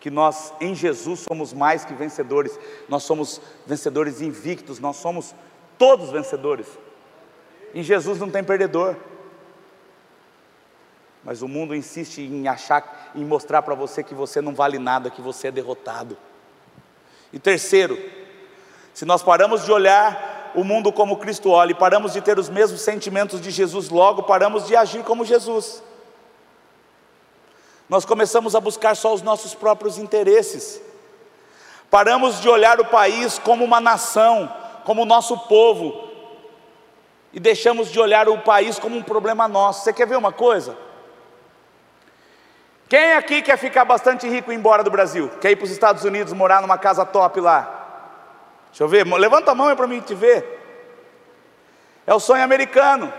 Que 0.00 0.10
nós 0.10 0.52
em 0.60 0.74
Jesus 0.74 1.20
somos 1.20 1.52
mais 1.52 1.84
que 1.84 1.94
vencedores, 1.94 2.58
nós 2.88 3.02
somos 3.04 3.40
vencedores 3.66 4.20
invictos, 4.20 4.78
nós 4.78 4.96
somos 4.96 5.34
todos 5.78 6.10
vencedores. 6.10 6.66
Em 7.74 7.82
Jesus 7.82 8.20
não 8.20 8.30
tem 8.30 8.44
perdedor. 8.44 8.96
Mas 11.24 11.42
o 11.42 11.48
mundo 11.48 11.74
insiste 11.74 12.20
em 12.20 12.46
achar, 12.46 13.10
em 13.14 13.24
mostrar 13.24 13.62
para 13.62 13.74
você 13.74 14.02
que 14.04 14.14
você 14.14 14.40
não 14.40 14.54
vale 14.54 14.78
nada, 14.78 15.10
que 15.10 15.20
você 15.20 15.48
é 15.48 15.50
derrotado. 15.50 16.16
E 17.32 17.38
terceiro, 17.38 17.98
se 18.92 19.04
nós 19.04 19.22
paramos 19.22 19.64
de 19.64 19.72
olhar 19.72 20.52
o 20.54 20.62
mundo 20.62 20.92
como 20.92 21.16
Cristo 21.16 21.50
olha 21.50 21.72
e 21.72 21.74
paramos 21.74 22.12
de 22.12 22.20
ter 22.20 22.38
os 22.38 22.48
mesmos 22.48 22.80
sentimentos 22.82 23.40
de 23.40 23.50
Jesus, 23.50 23.88
logo 23.88 24.22
paramos 24.22 24.66
de 24.68 24.76
agir 24.76 25.02
como 25.02 25.24
Jesus. 25.24 25.82
Nós 27.88 28.04
começamos 28.04 28.54
a 28.54 28.60
buscar 28.60 28.94
só 28.94 29.12
os 29.12 29.20
nossos 29.20 29.52
próprios 29.52 29.98
interesses. 29.98 30.80
Paramos 31.90 32.40
de 32.40 32.48
olhar 32.48 32.80
o 32.80 32.84
país 32.84 33.38
como 33.38 33.64
uma 33.64 33.80
nação, 33.80 34.52
como 34.84 35.02
o 35.02 35.06
nosso 35.06 35.36
povo, 35.48 36.03
e 37.34 37.40
deixamos 37.40 37.90
de 37.90 37.98
olhar 37.98 38.28
o 38.28 38.38
país 38.38 38.78
como 38.78 38.96
um 38.96 39.02
problema 39.02 39.48
nosso. 39.48 39.82
Você 39.82 39.92
quer 39.92 40.06
ver 40.06 40.16
uma 40.16 40.30
coisa? 40.30 40.76
Quem 42.88 43.14
aqui 43.14 43.42
quer 43.42 43.58
ficar 43.58 43.84
bastante 43.84 44.28
rico 44.28 44.52
e 44.52 44.54
ir 44.54 44.58
embora 44.58 44.84
do 44.84 44.90
Brasil? 44.90 45.28
Quer 45.40 45.50
ir 45.50 45.56
para 45.56 45.64
os 45.64 45.70
Estados 45.72 46.04
Unidos 46.04 46.32
morar 46.32 46.62
numa 46.62 46.78
casa 46.78 47.04
top 47.04 47.40
lá? 47.40 47.80
Deixa 48.68 48.84
eu 48.84 48.88
ver, 48.88 49.04
levanta 49.04 49.50
a 49.50 49.54
mão 49.54 49.74
para 49.74 49.88
mim 49.88 50.00
te 50.00 50.14
ver. 50.14 50.60
É 52.06 52.14
o 52.14 52.20
sonho 52.20 52.44
americano. 52.44 53.12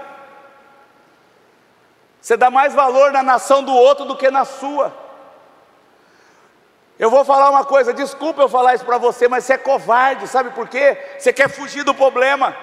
Você 2.22 2.38
dá 2.38 2.50
mais 2.50 2.74
valor 2.74 3.12
na 3.12 3.22
nação 3.22 3.64
do 3.64 3.74
outro 3.74 4.06
do 4.06 4.16
que 4.16 4.32
na 4.32 4.46
sua. 4.46 4.94
Eu 6.98 7.10
vou 7.10 7.26
falar 7.26 7.50
uma 7.50 7.66
coisa, 7.66 7.94
desculpa 7.94 8.42
eu 8.42 8.48
falar 8.48 8.76
isso 8.76 8.86
para 8.86 8.98
você, 8.98 9.28
mas 9.28 9.44
você 9.44 9.54
é 9.54 9.58
covarde, 9.58 10.26
sabe 10.26 10.52
por 10.52 10.70
quê? 10.70 10.98
Você 11.20 11.34
quer 11.34 11.50
fugir 11.50 11.84
do 11.84 11.94
problema. 11.94 12.56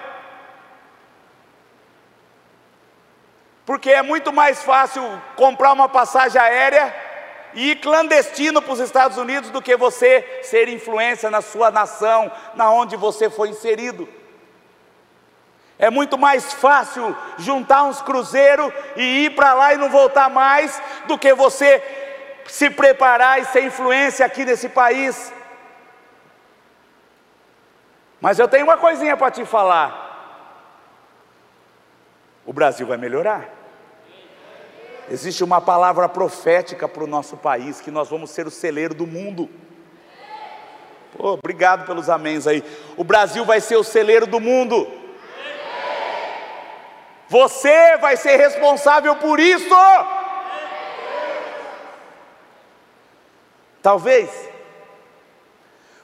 Porque 3.65 3.89
é 3.89 4.01
muito 4.01 4.33
mais 4.33 4.61
fácil 4.63 5.03
comprar 5.35 5.71
uma 5.71 5.87
passagem 5.87 6.39
aérea 6.39 6.93
e 7.53 7.71
ir 7.71 7.75
clandestino 7.77 8.61
para 8.61 8.73
os 8.73 8.79
Estados 8.79 9.17
Unidos 9.17 9.49
do 9.51 9.61
que 9.61 9.77
você 9.77 10.41
ser 10.43 10.67
influência 10.67 11.29
na 11.29 11.41
sua 11.41 11.71
nação, 11.71 12.31
na 12.55 12.69
onde 12.71 12.95
você 12.95 13.29
foi 13.29 13.49
inserido. 13.49 14.07
É 15.79 15.89
muito 15.89 16.17
mais 16.17 16.53
fácil 16.53 17.15
juntar 17.37 17.83
uns 17.83 18.01
cruzeiros 18.01 18.71
e 18.95 19.25
ir 19.25 19.35
para 19.35 19.53
lá 19.53 19.73
e 19.73 19.77
não 19.77 19.89
voltar 19.89 20.29
mais, 20.29 20.81
do 21.07 21.17
que 21.17 21.33
você 21.33 21.81
se 22.47 22.69
preparar 22.69 23.41
e 23.41 23.45
ser 23.45 23.63
influência 23.63 24.25
aqui 24.25 24.45
nesse 24.45 24.69
país. 24.69 25.33
Mas 28.19 28.39
eu 28.39 28.47
tenho 28.47 28.65
uma 28.65 28.77
coisinha 28.77 29.17
para 29.17 29.31
te 29.31 29.43
falar: 29.45 30.12
o 32.45 32.53
Brasil 32.53 32.85
vai 32.85 32.97
melhorar. 32.97 33.49
Existe 35.09 35.43
uma 35.43 35.59
palavra 35.59 36.07
profética 36.07 36.87
para 36.87 37.03
o 37.03 37.07
nosso 37.07 37.37
país, 37.37 37.81
que 37.81 37.91
nós 37.91 38.09
vamos 38.09 38.31
ser 38.31 38.47
o 38.47 38.51
celeiro 38.51 38.93
do 38.93 39.05
mundo. 39.05 39.49
Pô, 41.17 41.33
obrigado 41.33 41.85
pelos 41.85 42.09
améns 42.09 42.47
aí. 42.47 42.63
O 42.97 43.03
Brasil 43.03 43.45
vai 43.45 43.61
ser 43.61 43.75
o 43.75 43.83
celeiro 43.83 44.25
do 44.25 44.39
mundo. 44.39 44.87
Você 47.27 47.97
vai 47.97 48.17
ser 48.17 48.37
responsável 48.37 49.15
por 49.17 49.39
isso. 49.39 49.75
Talvez 53.81 54.49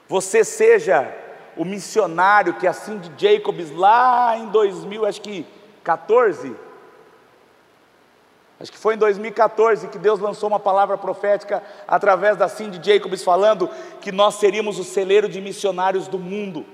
você 0.07 0.43
seja 0.43 1.07
o 1.55 1.63
missionário 1.63 2.55
que 2.55 2.67
assim 2.67 2.97
de 2.97 3.11
Jacobs 3.15 3.71
lá 3.71 4.35
em 4.37 4.47
2000, 4.47 5.05
acho 5.05 5.21
que 5.21 5.45
14, 5.83 6.55
acho 8.59 8.71
que 8.71 8.77
foi 8.77 8.95
em 8.95 8.97
2014 8.97 9.87
que 9.87 9.97
Deus 9.97 10.19
lançou 10.19 10.49
uma 10.49 10.59
palavra 10.59 10.97
profética 10.97 11.63
através 11.87 12.37
da 12.37 12.47
Cindy 12.47 12.79
Jacobs 12.83 13.23
falando 13.23 13.69
que 14.01 14.11
nós 14.11 14.35
seríamos 14.35 14.77
o 14.77 14.83
celeiro 14.83 15.29
de 15.29 15.39
missionários 15.39 16.07
do 16.07 16.19
mundo. 16.19 16.65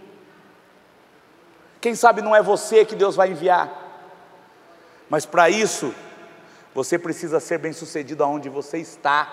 Quem 1.79 1.93
sabe 1.93 2.21
não 2.21 2.35
é 2.35 2.41
você 2.41 2.83
que 2.83 2.95
Deus 2.95 3.15
vai 3.15 3.29
enviar? 3.29 3.69
Mas 5.09 5.25
para 5.25 5.49
isso, 5.49 5.93
você 6.73 6.97
precisa 6.97 7.39
ser 7.39 7.59
bem-sucedido 7.59 8.23
aonde 8.23 8.49
você 8.49 8.79
está. 8.79 9.31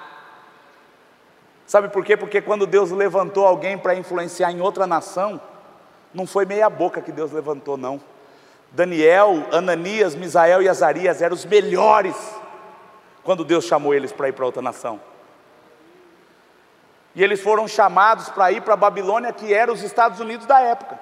Sabe 1.66 1.88
por 1.88 2.04
quê? 2.04 2.16
Porque 2.16 2.42
quando 2.42 2.66
Deus 2.66 2.90
levantou 2.90 3.46
alguém 3.46 3.78
para 3.78 3.94
influenciar 3.94 4.52
em 4.52 4.60
outra 4.60 4.86
nação, 4.86 5.40
não 6.12 6.26
foi 6.26 6.44
meia 6.44 6.68
boca 6.68 7.00
que 7.00 7.10
Deus 7.10 7.32
levantou, 7.32 7.78
não. 7.78 8.00
Daniel, 8.72 9.46
Ananias, 9.52 10.14
Misael 10.14 10.62
e 10.62 10.68
Azarias 10.68 11.22
eram 11.22 11.34
os 11.34 11.44
melhores 11.44 12.16
quando 13.22 13.44
Deus 13.44 13.64
chamou 13.64 13.94
eles 13.94 14.12
para 14.12 14.28
ir 14.28 14.32
para 14.32 14.46
outra 14.46 14.62
nação. 14.62 15.00
E 17.14 17.22
eles 17.22 17.40
foram 17.40 17.68
chamados 17.68 18.28
para 18.30 18.50
ir 18.50 18.62
para 18.62 18.74
a 18.74 18.76
Babilônia, 18.76 19.32
que 19.32 19.52
era 19.52 19.72
os 19.72 19.82
Estados 19.82 20.18
Unidos 20.18 20.46
da 20.46 20.60
época. 20.60 20.98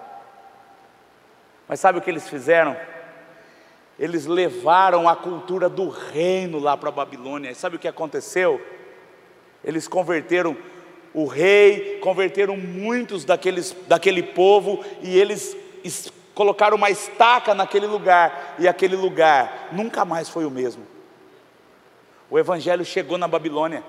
Mas 1.68 1.79
sabe 1.79 1.99
o 1.99 2.03
que 2.03 2.11
eles 2.11 2.29
fizeram? 2.29 2.77
eles 4.01 4.25
levaram 4.25 5.07
a 5.07 5.14
cultura 5.14 5.68
do 5.68 5.91
reino 5.91 6.59
lá 6.59 6.75
para 6.75 6.89
a 6.89 6.93
Babilônia. 6.93 7.51
E 7.51 7.55
sabe 7.55 7.77
o 7.77 7.79
que 7.79 7.87
aconteceu? 7.87 8.59
Eles 9.62 9.87
converteram 9.87 10.57
o 11.12 11.27
rei, 11.27 11.99
converteram 12.01 12.57
muitos 12.57 13.27
daqueles, 13.27 13.77
daquele 13.87 14.23
povo 14.23 14.83
e 15.03 15.18
eles 15.18 15.55
colocaram 16.41 16.74
uma 16.78 16.88
estaca 16.88 17.55
naquele 17.55 17.86
lugar, 17.86 18.55
e 18.59 18.66
aquele 18.66 18.97
lugar 18.97 19.68
nunca 19.72 20.07
mais 20.07 20.26
foi 20.26 20.47
o 20.47 20.51
mesmo. 20.51 20.86
O 22.30 22.38
evangelho 22.38 22.82
chegou 22.82 23.18
na 23.18 23.28
Babilônia 23.28 23.84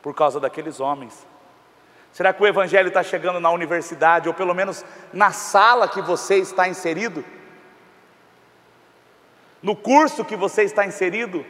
por 0.00 0.14
causa 0.14 0.38
daqueles 0.38 0.78
homens. 0.78 1.26
Será 2.12 2.32
que 2.32 2.40
o 2.40 2.46
evangelho 2.46 2.86
está 2.86 3.02
chegando 3.02 3.40
na 3.40 3.50
universidade, 3.50 4.28
ou 4.28 4.34
pelo 4.34 4.54
menos 4.54 4.84
na 5.12 5.32
sala 5.32 5.88
que 5.88 6.00
você 6.00 6.36
está 6.36 6.68
inserido? 6.68 7.24
no 9.60 9.74
curso 9.74 10.24
que 10.24 10.36
você 10.36 10.62
está 10.62 10.86
inserido? 10.86 11.44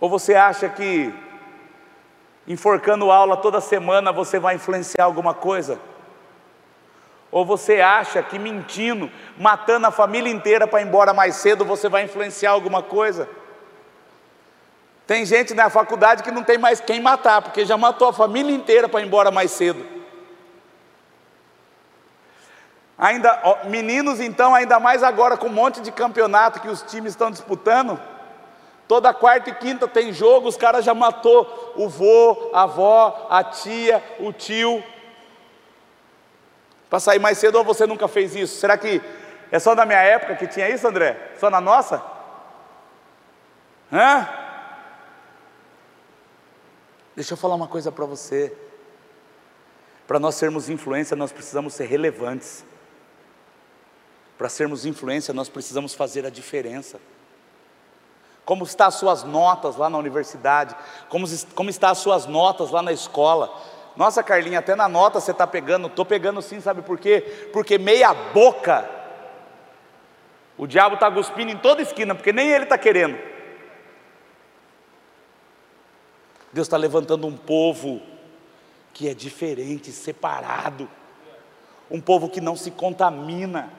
Ou 0.00 0.10
você 0.10 0.34
acha 0.34 0.68
que 0.68 1.14
enforcando 2.44 3.12
aula 3.12 3.36
toda 3.36 3.60
semana 3.60 4.10
você 4.10 4.40
vai 4.40 4.56
influenciar 4.56 5.04
alguma 5.04 5.32
coisa? 5.32 5.91
Ou 7.32 7.46
você 7.46 7.80
acha 7.80 8.22
que 8.22 8.38
mentindo, 8.38 9.10
matando 9.38 9.86
a 9.86 9.90
família 9.90 10.30
inteira 10.30 10.66
para 10.66 10.82
ir 10.82 10.86
embora 10.86 11.14
mais 11.14 11.36
cedo, 11.36 11.64
você 11.64 11.88
vai 11.88 12.04
influenciar 12.04 12.50
alguma 12.50 12.82
coisa? 12.82 13.26
Tem 15.06 15.24
gente 15.24 15.54
na 15.54 15.70
faculdade 15.70 16.22
que 16.22 16.30
não 16.30 16.44
tem 16.44 16.58
mais 16.58 16.78
quem 16.78 17.00
matar, 17.00 17.40
porque 17.40 17.64
já 17.64 17.76
matou 17.78 18.08
a 18.08 18.12
família 18.12 18.54
inteira 18.54 18.86
para 18.86 19.00
ir 19.00 19.06
embora 19.06 19.30
mais 19.30 19.50
cedo. 19.50 19.82
Ainda, 22.98 23.40
ó, 23.42 23.66
meninos, 23.66 24.20
então, 24.20 24.54
ainda 24.54 24.78
mais 24.78 25.02
agora 25.02 25.36
com 25.38 25.46
um 25.46 25.52
monte 25.52 25.80
de 25.80 25.90
campeonato 25.90 26.60
que 26.60 26.68
os 26.68 26.82
times 26.82 27.14
estão 27.14 27.30
disputando. 27.30 27.98
Toda 28.86 29.14
quarta 29.14 29.48
e 29.48 29.54
quinta 29.54 29.88
tem 29.88 30.12
jogo, 30.12 30.48
os 30.48 30.56
caras 30.56 30.84
já 30.84 30.92
matou 30.92 31.72
o 31.76 31.88
vô, 31.88 32.50
a 32.52 32.64
avó, 32.64 33.26
a 33.30 33.42
tia, 33.42 34.04
o 34.20 34.34
tio. 34.34 34.84
Para 36.92 37.00
sair 37.00 37.18
mais 37.18 37.38
cedo 37.38 37.56
ou 37.56 37.64
você 37.64 37.86
nunca 37.86 38.06
fez 38.06 38.36
isso? 38.36 38.60
Será 38.60 38.76
que 38.76 39.00
É 39.50 39.58
só 39.58 39.74
na 39.74 39.86
minha 39.86 39.98
época 39.98 40.36
que 40.36 40.46
tinha 40.46 40.68
isso, 40.68 40.86
André? 40.86 41.32
Só 41.40 41.48
na 41.48 41.58
nossa? 41.58 42.02
Hã? 43.90 44.28
Deixa 47.16 47.32
eu 47.32 47.36
falar 47.38 47.54
uma 47.54 47.66
coisa 47.66 47.90
para 47.90 48.04
você. 48.04 48.54
Para 50.06 50.18
nós 50.18 50.34
sermos 50.34 50.68
influência, 50.68 51.16
nós 51.16 51.32
precisamos 51.32 51.72
ser 51.72 51.86
relevantes. 51.86 52.62
Para 54.36 54.50
sermos 54.50 54.84
influência, 54.84 55.32
nós 55.32 55.48
precisamos 55.48 55.94
fazer 55.94 56.26
a 56.26 56.30
diferença. 56.30 57.00
Como 58.44 58.64
estão 58.64 58.88
as 58.88 58.96
suas 58.96 59.24
notas 59.24 59.76
lá 59.76 59.88
na 59.88 59.96
universidade? 59.96 60.76
Como, 61.08 61.26
como 61.54 61.70
estão 61.70 61.88
as 61.88 61.98
suas 61.98 62.26
notas 62.26 62.70
lá 62.70 62.82
na 62.82 62.92
escola? 62.92 63.50
Nossa, 63.96 64.22
Carlinha, 64.22 64.58
até 64.58 64.74
na 64.74 64.88
nota 64.88 65.20
você 65.20 65.32
está 65.32 65.46
pegando. 65.46 65.86
Estou 65.86 66.04
pegando 66.04 66.40
sim, 66.40 66.60
sabe 66.60 66.82
por 66.82 66.98
quê? 66.98 67.48
Porque 67.52 67.78
meia 67.78 68.12
boca. 68.14 68.88
O 70.56 70.66
diabo 70.66 70.94
está 70.94 71.10
cuspindo 71.10 71.50
em 71.50 71.56
toda 71.56 71.82
esquina, 71.82 72.14
porque 72.14 72.32
nem 72.32 72.50
ele 72.50 72.64
está 72.64 72.78
querendo. 72.78 73.18
Deus 76.52 76.66
está 76.66 76.76
levantando 76.76 77.26
um 77.26 77.36
povo 77.36 78.00
que 78.92 79.08
é 79.08 79.14
diferente, 79.14 79.90
separado, 79.90 80.88
um 81.90 82.00
povo 82.00 82.28
que 82.28 82.40
não 82.40 82.54
se 82.54 82.70
contamina, 82.70 83.72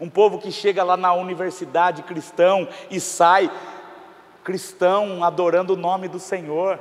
um 0.00 0.08
povo 0.08 0.38
que 0.38 0.50
chega 0.50 0.82
lá 0.82 0.96
na 0.96 1.12
universidade 1.12 2.02
cristão 2.02 2.66
e 2.90 2.98
sai 2.98 3.50
cristão 4.42 5.22
adorando 5.22 5.74
o 5.74 5.76
nome 5.76 6.08
do 6.08 6.18
Senhor. 6.18 6.80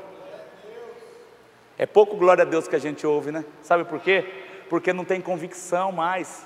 É 1.82 1.88
pouco 1.88 2.16
glória 2.16 2.44
a 2.44 2.46
Deus 2.46 2.68
que 2.68 2.76
a 2.76 2.80
gente 2.80 3.08
ouve, 3.08 3.32
né? 3.32 3.44
Sabe 3.64 3.84
por 3.86 4.00
quê? 4.00 4.24
Porque 4.70 4.94
não 4.94 5.04
tem 5.04 5.20
convicção 5.20 5.92
mais. 5.92 6.46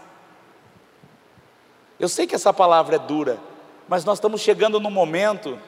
Eu 1.99 2.07
sei 2.07 2.25
que 2.25 2.33
essa 2.33 2.53
palavra 2.53 2.95
é 2.95 2.99
dura, 2.99 3.37
mas 3.85 4.05
nós 4.05 4.17
estamos 4.17 4.39
chegando 4.39 4.79
no 4.79 4.89
momento 4.89 5.59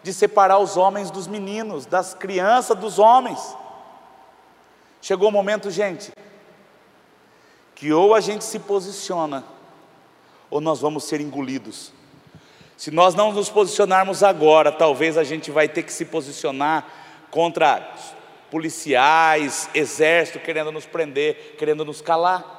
de 0.00 0.12
separar 0.12 0.60
os 0.60 0.76
homens 0.76 1.10
dos 1.10 1.26
meninos, 1.26 1.86
das 1.86 2.14
crianças 2.14 2.78
dos 2.78 3.00
homens. 3.00 3.56
Chegou 5.02 5.28
o 5.28 5.32
momento, 5.32 5.72
gente, 5.72 6.12
que 7.74 7.92
ou 7.92 8.14
a 8.14 8.20
gente 8.20 8.44
se 8.44 8.60
posiciona, 8.60 9.44
ou 10.48 10.60
nós 10.60 10.80
vamos 10.80 11.02
ser 11.02 11.20
engolidos. 11.20 11.92
Se 12.76 12.92
nós 12.92 13.16
não 13.16 13.32
nos 13.32 13.50
posicionarmos 13.50 14.22
agora, 14.22 14.70
talvez 14.70 15.18
a 15.18 15.24
gente 15.24 15.50
vai 15.50 15.68
ter 15.68 15.82
que 15.82 15.92
se 15.92 16.04
posicionar 16.04 16.86
contra 17.28 17.92
policiais, 18.50 19.68
exército 19.74 20.38
querendo 20.38 20.70
nos 20.72 20.86
prender, 20.86 21.56
querendo 21.58 21.84
nos 21.84 22.00
calar. 22.00 22.54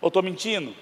Ou 0.00 0.08
estou 0.08 0.22
mentindo? 0.22 0.74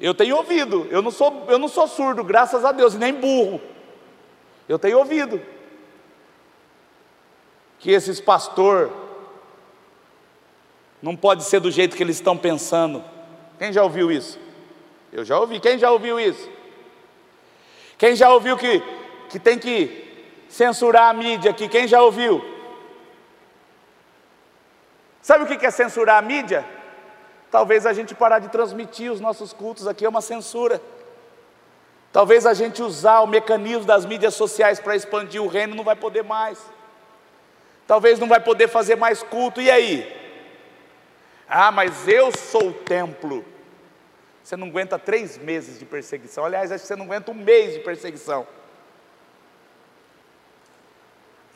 Eu 0.00 0.14
tenho 0.14 0.36
ouvido, 0.36 0.86
eu 0.90 1.02
não 1.02 1.10
sou, 1.10 1.46
eu 1.48 1.58
não 1.58 1.68
sou 1.68 1.88
surdo, 1.88 2.22
graças 2.22 2.64
a 2.64 2.72
Deus, 2.72 2.94
e 2.94 2.98
nem 2.98 3.12
burro. 3.12 3.60
Eu 4.68 4.78
tenho 4.78 4.98
ouvido 4.98 5.40
que 7.78 7.90
esses 7.90 8.20
pastor 8.20 8.92
não 11.00 11.16
pode 11.16 11.44
ser 11.44 11.60
do 11.60 11.70
jeito 11.70 11.96
que 11.96 12.02
eles 12.02 12.16
estão 12.16 12.36
pensando. 12.36 13.04
Quem 13.58 13.72
já 13.72 13.82
ouviu 13.82 14.10
isso? 14.10 14.38
Eu 15.12 15.24
já 15.24 15.38
ouvi. 15.38 15.60
Quem 15.60 15.78
já 15.78 15.90
ouviu 15.90 16.18
isso? 16.18 16.48
Quem 17.96 18.14
já 18.14 18.32
ouviu 18.32 18.56
que, 18.56 18.82
que 19.28 19.38
tem 19.38 19.58
que 19.58 20.26
censurar 20.48 21.10
a 21.10 21.12
mídia 21.12 21.50
aqui? 21.50 21.68
Quem 21.68 21.86
já 21.86 22.02
ouviu? 22.02 22.44
Sabe 25.20 25.44
o 25.44 25.46
que 25.46 25.66
é 25.66 25.70
censurar 25.70 26.16
a 26.18 26.22
mídia? 26.22 26.64
Talvez 27.50 27.86
a 27.86 27.92
gente 27.92 28.14
parar 28.14 28.38
de 28.38 28.48
transmitir 28.48 29.10
os 29.10 29.20
nossos 29.20 29.52
cultos 29.52 29.86
aqui 29.86 30.04
é 30.04 30.08
uma 30.08 30.20
censura. 30.20 30.80
Talvez 32.12 32.46
a 32.46 32.54
gente 32.54 32.82
usar 32.82 33.20
o 33.20 33.26
mecanismo 33.26 33.84
das 33.84 34.06
mídias 34.06 34.34
sociais 34.34 34.80
para 34.80 34.96
expandir 34.96 35.42
o 35.42 35.46
reino 35.46 35.74
não 35.74 35.84
vai 35.84 35.96
poder 35.96 36.24
mais. 36.24 36.58
Talvez 37.86 38.18
não 38.18 38.28
vai 38.28 38.40
poder 38.40 38.68
fazer 38.68 38.96
mais 38.96 39.22
culto. 39.22 39.60
E 39.60 39.70
aí? 39.70 40.14
Ah, 41.48 41.72
mas 41.72 42.06
eu 42.06 42.30
sou 42.36 42.68
o 42.68 42.72
templo. 42.72 43.44
Você 44.42 44.56
não 44.56 44.68
aguenta 44.68 44.98
três 44.98 45.36
meses 45.36 45.78
de 45.78 45.84
perseguição. 45.84 46.44
Aliás, 46.44 46.72
acho 46.72 46.82
que 46.82 46.88
você 46.88 46.96
não 46.96 47.04
aguenta 47.04 47.30
um 47.30 47.34
mês 47.34 47.74
de 47.74 47.80
perseguição. 47.80 48.46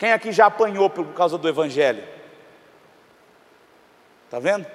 Quem 0.02 0.12
aqui 0.12 0.32
já 0.32 0.46
apanhou 0.46 0.90
por 0.90 1.06
causa 1.14 1.38
do 1.38 1.48
Evangelho? 1.48 2.02
Está 4.24 4.40
vendo? 4.40 4.66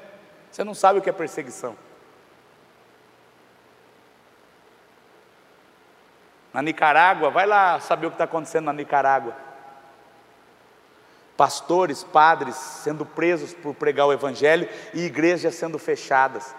Você 0.49 0.63
não 0.63 0.73
sabe 0.73 0.99
o 0.99 1.01
que 1.01 1.09
é 1.09 1.11
perseguição. 1.11 1.75
Na 6.53 6.61
Nicarágua, 6.61 7.29
vai 7.29 7.45
lá 7.45 7.77
saber 7.81 8.07
o 8.07 8.09
que 8.09 8.15
está 8.15 8.23
acontecendo 8.23 8.67
na 8.67 8.71
Nicarágua. 8.71 9.35
Pastores, 11.35 12.05
padres 12.05 12.55
sendo 12.55 13.05
presos 13.05 13.53
por 13.53 13.75
pregar 13.75 14.07
o 14.07 14.13
Evangelho 14.13 14.69
e 14.93 15.01
igrejas 15.01 15.55
sendo 15.55 15.77
fechadas. 15.77 16.55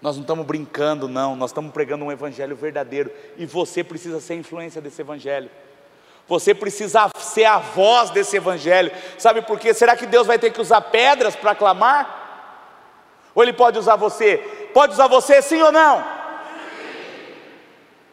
Nós 0.00 0.16
não 0.16 0.22
estamos 0.22 0.46
brincando, 0.46 1.08
não, 1.08 1.34
nós 1.34 1.50
estamos 1.50 1.72
pregando 1.72 2.04
um 2.04 2.12
Evangelho 2.12 2.54
verdadeiro 2.54 3.10
e 3.36 3.44
você 3.44 3.82
precisa 3.82 4.20
ser 4.20 4.34
influência 4.34 4.80
desse 4.80 5.00
Evangelho. 5.00 5.50
Você 6.28 6.54
precisa 6.54 7.10
ser 7.18 7.46
a 7.46 7.56
voz 7.58 8.10
desse 8.10 8.36
evangelho. 8.36 8.92
Sabe 9.16 9.40
por 9.40 9.58
quê? 9.58 9.72
Será 9.72 9.96
que 9.96 10.04
Deus 10.04 10.26
vai 10.26 10.38
ter 10.38 10.50
que 10.50 10.60
usar 10.60 10.82
pedras 10.82 11.34
para 11.34 11.54
clamar? 11.54 12.18
Ou 13.34 13.42
ele 13.42 13.54
pode 13.54 13.78
usar 13.78 13.96
você? 13.96 14.36
Pode 14.74 14.92
usar 14.92 15.06
você 15.06 15.40
sim 15.40 15.62
ou 15.62 15.72
não? 15.72 16.04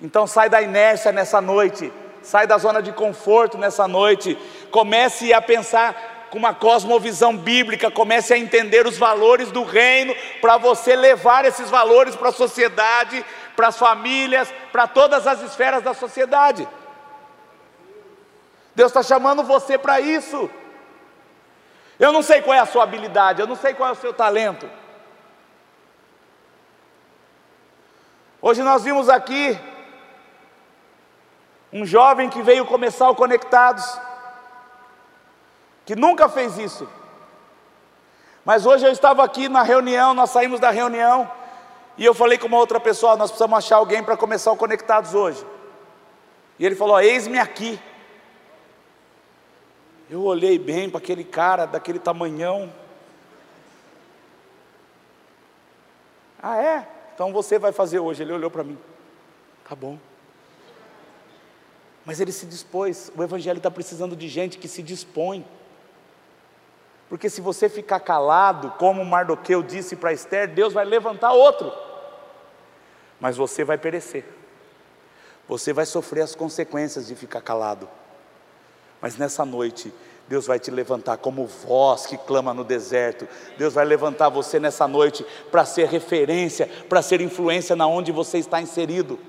Então 0.01 0.25
sai 0.25 0.49
da 0.49 0.61
inércia 0.61 1.11
nessa 1.11 1.41
noite. 1.41 1.91
Sai 2.21 2.47
da 2.47 2.57
zona 2.57 2.81
de 2.81 2.93
conforto 2.93 3.57
nessa 3.57 3.85
noite. 3.85 4.37
Comece 4.71 5.33
a 5.33 5.41
pensar 5.41 6.14
com 6.35 6.39
uma 6.39 6.53
cosmovisão 6.53 7.37
bíblica, 7.37 7.89
comece 7.89 8.33
a 8.33 8.37
entender 8.37 8.85
os 8.85 8.97
valores 8.97 9.53
do 9.53 9.63
reino 9.63 10.13
para 10.41 10.57
você 10.57 10.93
levar 10.93 11.45
esses 11.45 11.69
valores 11.69 12.13
para 12.13 12.27
a 12.27 12.33
sociedade, 12.33 13.25
para 13.55 13.69
as 13.69 13.79
famílias, 13.79 14.53
para 14.69 14.85
todas 14.85 15.25
as 15.27 15.41
esferas 15.41 15.81
da 15.81 15.93
sociedade. 15.93 16.67
Deus 18.75 18.89
está 18.89 19.01
chamando 19.01 19.43
você 19.43 19.77
para 19.77 20.01
isso. 20.01 20.49
Eu 21.97 22.11
não 22.11 22.21
sei 22.21 22.41
qual 22.41 22.53
é 22.53 22.59
a 22.59 22.65
sua 22.65 22.83
habilidade, 22.83 23.39
eu 23.39 23.47
não 23.47 23.55
sei 23.55 23.73
qual 23.73 23.87
é 23.87 23.93
o 23.93 23.95
seu 23.95 24.13
talento. 24.13 24.69
Hoje 28.41 28.61
nós 28.61 28.83
vimos 28.83 29.07
aqui 29.07 29.57
um 31.71 31.85
jovem 31.85 32.29
que 32.29 32.41
veio 32.41 32.65
começar 32.65 33.09
o 33.09 33.15
Conectados, 33.15 33.85
que 35.85 35.95
nunca 35.95 36.27
fez 36.27 36.57
isso. 36.57 36.87
Mas 38.43 38.65
hoje 38.65 38.85
eu 38.85 38.91
estava 38.91 39.23
aqui 39.23 39.47
na 39.49 39.63
reunião, 39.63 40.13
nós 40.13 40.29
saímos 40.29 40.59
da 40.59 40.69
reunião, 40.69 41.29
e 41.97 42.03
eu 42.03 42.13
falei 42.13 42.37
com 42.37 42.47
uma 42.47 42.57
outra 42.57 42.79
pessoa: 42.79 43.15
nós 43.15 43.31
precisamos 43.31 43.57
achar 43.57 43.77
alguém 43.77 44.03
para 44.03 44.17
começar 44.17 44.51
o 44.51 44.57
Conectados 44.57 45.13
hoje. 45.13 45.45
E 46.59 46.65
ele 46.65 46.75
falou: 46.75 46.99
Eis-me 46.99 47.39
aqui. 47.39 47.79
Eu 50.09 50.23
olhei 50.23 50.59
bem 50.59 50.89
para 50.89 50.99
aquele 50.99 51.23
cara 51.23 51.65
daquele 51.65 51.97
tamanhão. 51.97 52.71
Ah, 56.41 56.61
é? 56.61 56.87
Então 57.13 57.33
você 57.33 57.57
vai 57.57 57.71
fazer 57.71 57.99
hoje. 57.99 58.21
Ele 58.21 58.33
olhou 58.33 58.51
para 58.51 58.63
mim. 58.63 58.77
Tá 59.67 59.75
bom. 59.75 59.97
Mas 62.05 62.19
ele 62.19 62.31
se 62.31 62.45
dispôs. 62.45 63.11
O 63.17 63.23
Evangelho 63.23 63.57
está 63.57 63.71
precisando 63.71 64.15
de 64.15 64.27
gente 64.27 64.59
que 64.59 64.67
se 64.67 64.83
dispõe. 64.83 65.43
Porque 67.09 67.29
se 67.29 67.39
você 67.39 67.69
ficar 67.69 67.99
calado, 67.99 68.71
como 68.79 69.05
Mardoqueu 69.05 69.61
disse 69.61 69.95
para 69.95 70.13
Esther, 70.13 70.47
Deus 70.47 70.73
vai 70.73 70.85
levantar 70.85 71.31
outro. 71.33 71.71
Mas 73.19 73.37
você 73.37 73.63
vai 73.63 73.77
perecer. 73.77 74.25
Você 75.47 75.71
vai 75.71 75.85
sofrer 75.85 76.21
as 76.21 76.33
consequências 76.33 77.07
de 77.07 77.15
ficar 77.15 77.41
calado. 77.41 77.87
Mas 78.99 79.17
nessa 79.17 79.45
noite, 79.45 79.93
Deus 80.27 80.47
vai 80.47 80.57
te 80.57 80.71
levantar 80.71 81.17
como 81.17 81.45
voz 81.45 82.07
que 82.07 82.17
clama 82.17 82.53
no 82.53 82.63
deserto. 82.63 83.27
Deus 83.57 83.75
vai 83.75 83.85
levantar 83.85 84.29
você 84.29 84.59
nessa 84.59 84.87
noite 84.87 85.23
para 85.51 85.63
ser 85.63 85.87
referência, 85.87 86.67
para 86.89 87.03
ser 87.03 87.21
influência 87.21 87.75
na 87.75 87.85
onde 87.85 88.11
você 88.11 88.39
está 88.39 88.59
inserido. 88.59 89.19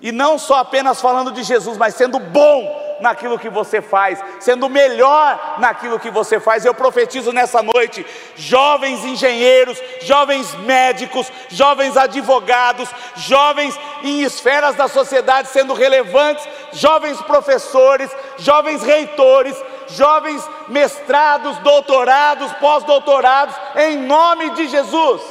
E 0.00 0.12
não 0.12 0.38
só 0.38 0.60
apenas 0.60 1.00
falando 1.00 1.32
de 1.32 1.42
Jesus, 1.42 1.76
mas 1.76 1.96
sendo 1.96 2.20
bom 2.20 2.77
naquilo 3.00 3.38
que 3.38 3.48
você 3.48 3.80
faz, 3.80 4.22
sendo 4.40 4.68
melhor 4.68 5.56
naquilo 5.58 5.98
que 5.98 6.10
você 6.10 6.38
faz. 6.40 6.64
Eu 6.64 6.74
profetizo 6.74 7.32
nessa 7.32 7.62
noite: 7.62 8.04
jovens 8.36 9.04
engenheiros, 9.04 9.80
jovens 10.02 10.54
médicos, 10.56 11.30
jovens 11.48 11.96
advogados, 11.96 12.88
jovens 13.16 13.78
em 14.02 14.22
esferas 14.22 14.74
da 14.74 14.88
sociedade 14.88 15.48
sendo 15.48 15.74
relevantes, 15.74 16.46
jovens 16.72 17.20
professores, 17.22 18.10
jovens 18.38 18.82
reitores, 18.82 19.56
jovens 19.88 20.42
mestrados, 20.68 21.58
doutorados, 21.58 22.52
pós-doutorados, 22.54 23.54
em 23.76 23.96
nome 23.98 24.50
de 24.50 24.68
Jesus. 24.68 25.22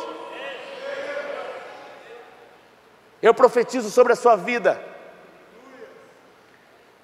Eu 3.22 3.34
profetizo 3.34 3.89
sobre 3.89 4.13
a 4.13 4.15
sua 4.15 4.36
vida. 4.36 4.97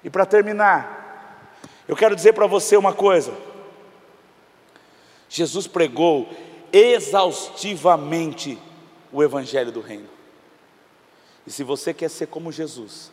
E 0.04 0.10
para 0.10 0.26
terminar, 0.26 1.50
eu 1.88 1.96
quero 1.96 2.14
dizer 2.14 2.34
para 2.34 2.46
você 2.46 2.76
uma 2.76 2.92
coisa. 2.92 3.32
Jesus 5.30 5.66
pregou 5.66 6.28
exaustivamente 6.70 8.58
o 9.10 9.22
Evangelho 9.22 9.72
do 9.72 9.80
Reino. 9.80 10.10
E 11.46 11.50
se 11.50 11.64
você 11.64 11.94
quer 11.94 12.10
ser 12.10 12.26
como 12.26 12.52
Jesus, 12.52 13.10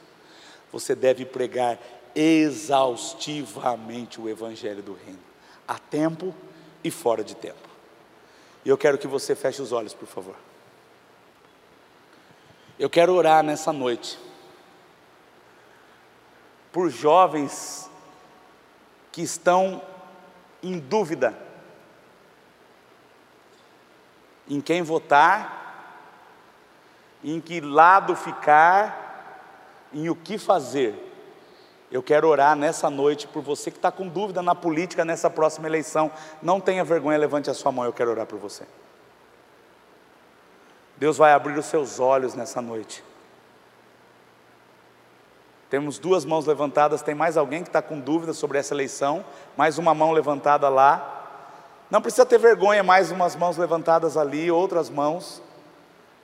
você 0.71 0.93
deve 0.93 1.25
pregar 1.25 1.79
exaustivamente 2.13 4.19
o 4.19 4.27
Evangelho 4.27 4.83
do 4.83 4.93
Reino, 4.93 5.19
a 5.67 5.79
tempo 5.79 6.35
e 6.83 6.91
fora 6.91 7.23
de 7.23 7.35
tempo. 7.35 7.69
E 8.65 8.69
eu 8.69 8.77
quero 8.77 8.97
que 8.97 9.07
você 9.07 9.35
feche 9.35 9.61
os 9.61 9.71
olhos, 9.71 9.93
por 9.93 10.07
favor. 10.07 10.35
Eu 12.77 12.89
quero 12.89 13.13
orar 13.13 13.41
nessa 13.43 13.71
noite 13.71 14.19
por 16.71 16.89
jovens 16.89 17.89
que 19.11 19.21
estão 19.21 19.81
em 20.63 20.79
dúvida 20.79 21.35
em 24.47 24.59
quem 24.59 24.81
votar, 24.81 25.59
em 27.23 27.39
que 27.39 27.61
lado 27.61 28.15
ficar, 28.15 29.87
em 29.93 30.09
o 30.09 30.15
que 30.15 30.37
fazer. 30.37 31.09
Eu 31.91 32.01
quero 32.01 32.27
orar 32.27 32.55
nessa 32.55 32.89
noite 32.89 33.27
por 33.27 33.41
você 33.41 33.69
que 33.69 33.77
está 33.77 33.91
com 33.91 34.07
dúvida 34.07 34.41
na 34.41 34.55
política 34.55 35.05
nessa 35.05 35.29
próxima 35.29 35.67
eleição. 35.67 36.11
Não 36.41 36.59
tenha 36.59 36.83
vergonha, 36.83 37.17
levante 37.17 37.49
a 37.49 37.53
sua 37.53 37.71
mão, 37.71 37.85
eu 37.85 37.93
quero 37.93 38.11
orar 38.11 38.25
por 38.25 38.39
você. 38.39 38.65
Deus 40.97 41.17
vai 41.17 41.33
abrir 41.33 41.57
os 41.57 41.65
seus 41.65 41.99
olhos 41.99 42.33
nessa 42.33 42.61
noite. 42.61 43.03
Temos 45.71 45.97
duas 45.97 46.25
mãos 46.25 46.45
levantadas. 46.45 47.01
Tem 47.01 47.15
mais 47.15 47.37
alguém 47.37 47.63
que 47.63 47.69
está 47.69 47.81
com 47.81 47.97
dúvida 47.97 48.33
sobre 48.33 48.57
essa 48.57 48.73
eleição? 48.73 49.23
Mais 49.55 49.77
uma 49.77 49.95
mão 49.95 50.11
levantada 50.11 50.67
lá. 50.67 51.17
Não 51.89 52.01
precisa 52.01 52.25
ter 52.25 52.37
vergonha, 52.37 52.83
mais 52.83 53.09
umas 53.09 53.37
mãos 53.37 53.55
levantadas 53.55 54.17
ali, 54.17 54.51
outras 54.51 54.89
mãos. 54.89 55.41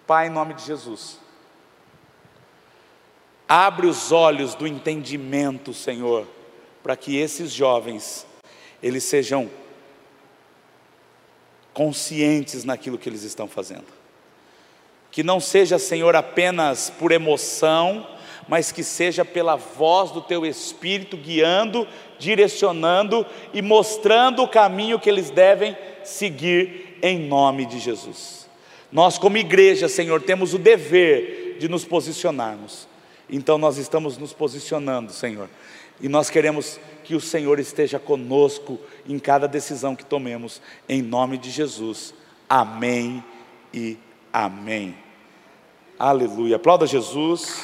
Pai, 0.06 0.28
em 0.28 0.30
nome 0.30 0.54
de 0.54 0.64
Jesus. 0.66 1.18
Abre 3.48 3.88
os 3.88 4.12
olhos 4.12 4.54
do 4.54 4.68
entendimento, 4.68 5.74
Senhor, 5.74 6.28
para 6.84 6.98
que 6.98 7.16
esses 7.16 7.50
jovens 7.50 8.28
eles 8.84 9.06
sejam 9.06 9.50
conscientes 11.74 12.66
naquilo 12.66 12.98
que 12.98 13.08
eles 13.08 13.24
estão 13.24 13.48
fazendo 13.48 13.98
que 15.18 15.24
não 15.24 15.39
seja, 15.39 15.80
Senhor, 15.80 16.16
apenas 16.16 16.91
por 16.91 17.12
emoção, 17.12 18.06
mas 18.48 18.72
que 18.72 18.84
seja 18.84 19.26
pela 19.26 19.56
voz 19.56 20.12
do 20.12 20.22
Teu 20.22 20.45
Espírito 20.45 21.18
guiando, 21.18 21.88
direcionando 22.18 23.26
e 23.54 23.62
mostrando 23.62 24.43
o 24.43 24.48
caminho 24.48 25.00
que 25.00 25.10
eles 25.10 25.30
devem 25.30 25.76
seguir 26.04 26.98
em 27.02 27.20
nome 27.20 27.66
de 27.66 27.80
Jesus. 27.80 28.48
Nós, 28.91 29.18
como 29.18 29.38
igreja, 29.38 29.89
Senhor, 29.89 30.22
temos 30.22 30.54
o 30.54 30.58
dever 30.58 31.58
de 31.60 31.68
nos 31.68 31.84
posicionarmos. 31.84 32.88
Então, 33.30 33.58
nós 33.58 33.78
estamos 33.78 34.18
nos 34.18 34.32
posicionando, 34.32 35.12
Senhor, 35.12 35.50
e 36.00 36.08
nós 36.08 36.30
queremos 36.30 36.80
que 37.04 37.16
o 37.16 37.22
Senhor 37.22 37.60
esteja 37.60 38.00
conosco 38.00 38.80
em 39.08 39.20
cada 39.20 39.48
decisão 39.48 39.95
que 39.95 40.06
tomemos, 40.06 40.62
em 40.88 41.02
nome 41.02 41.38
de 41.38 41.50
Jesus. 41.50 42.14
Amém 42.48 43.24
e 43.74 43.98
amém. 44.32 44.95
Aleluia. 46.00 46.58
Aplauda 46.58 46.86
Jesus. 46.86 47.64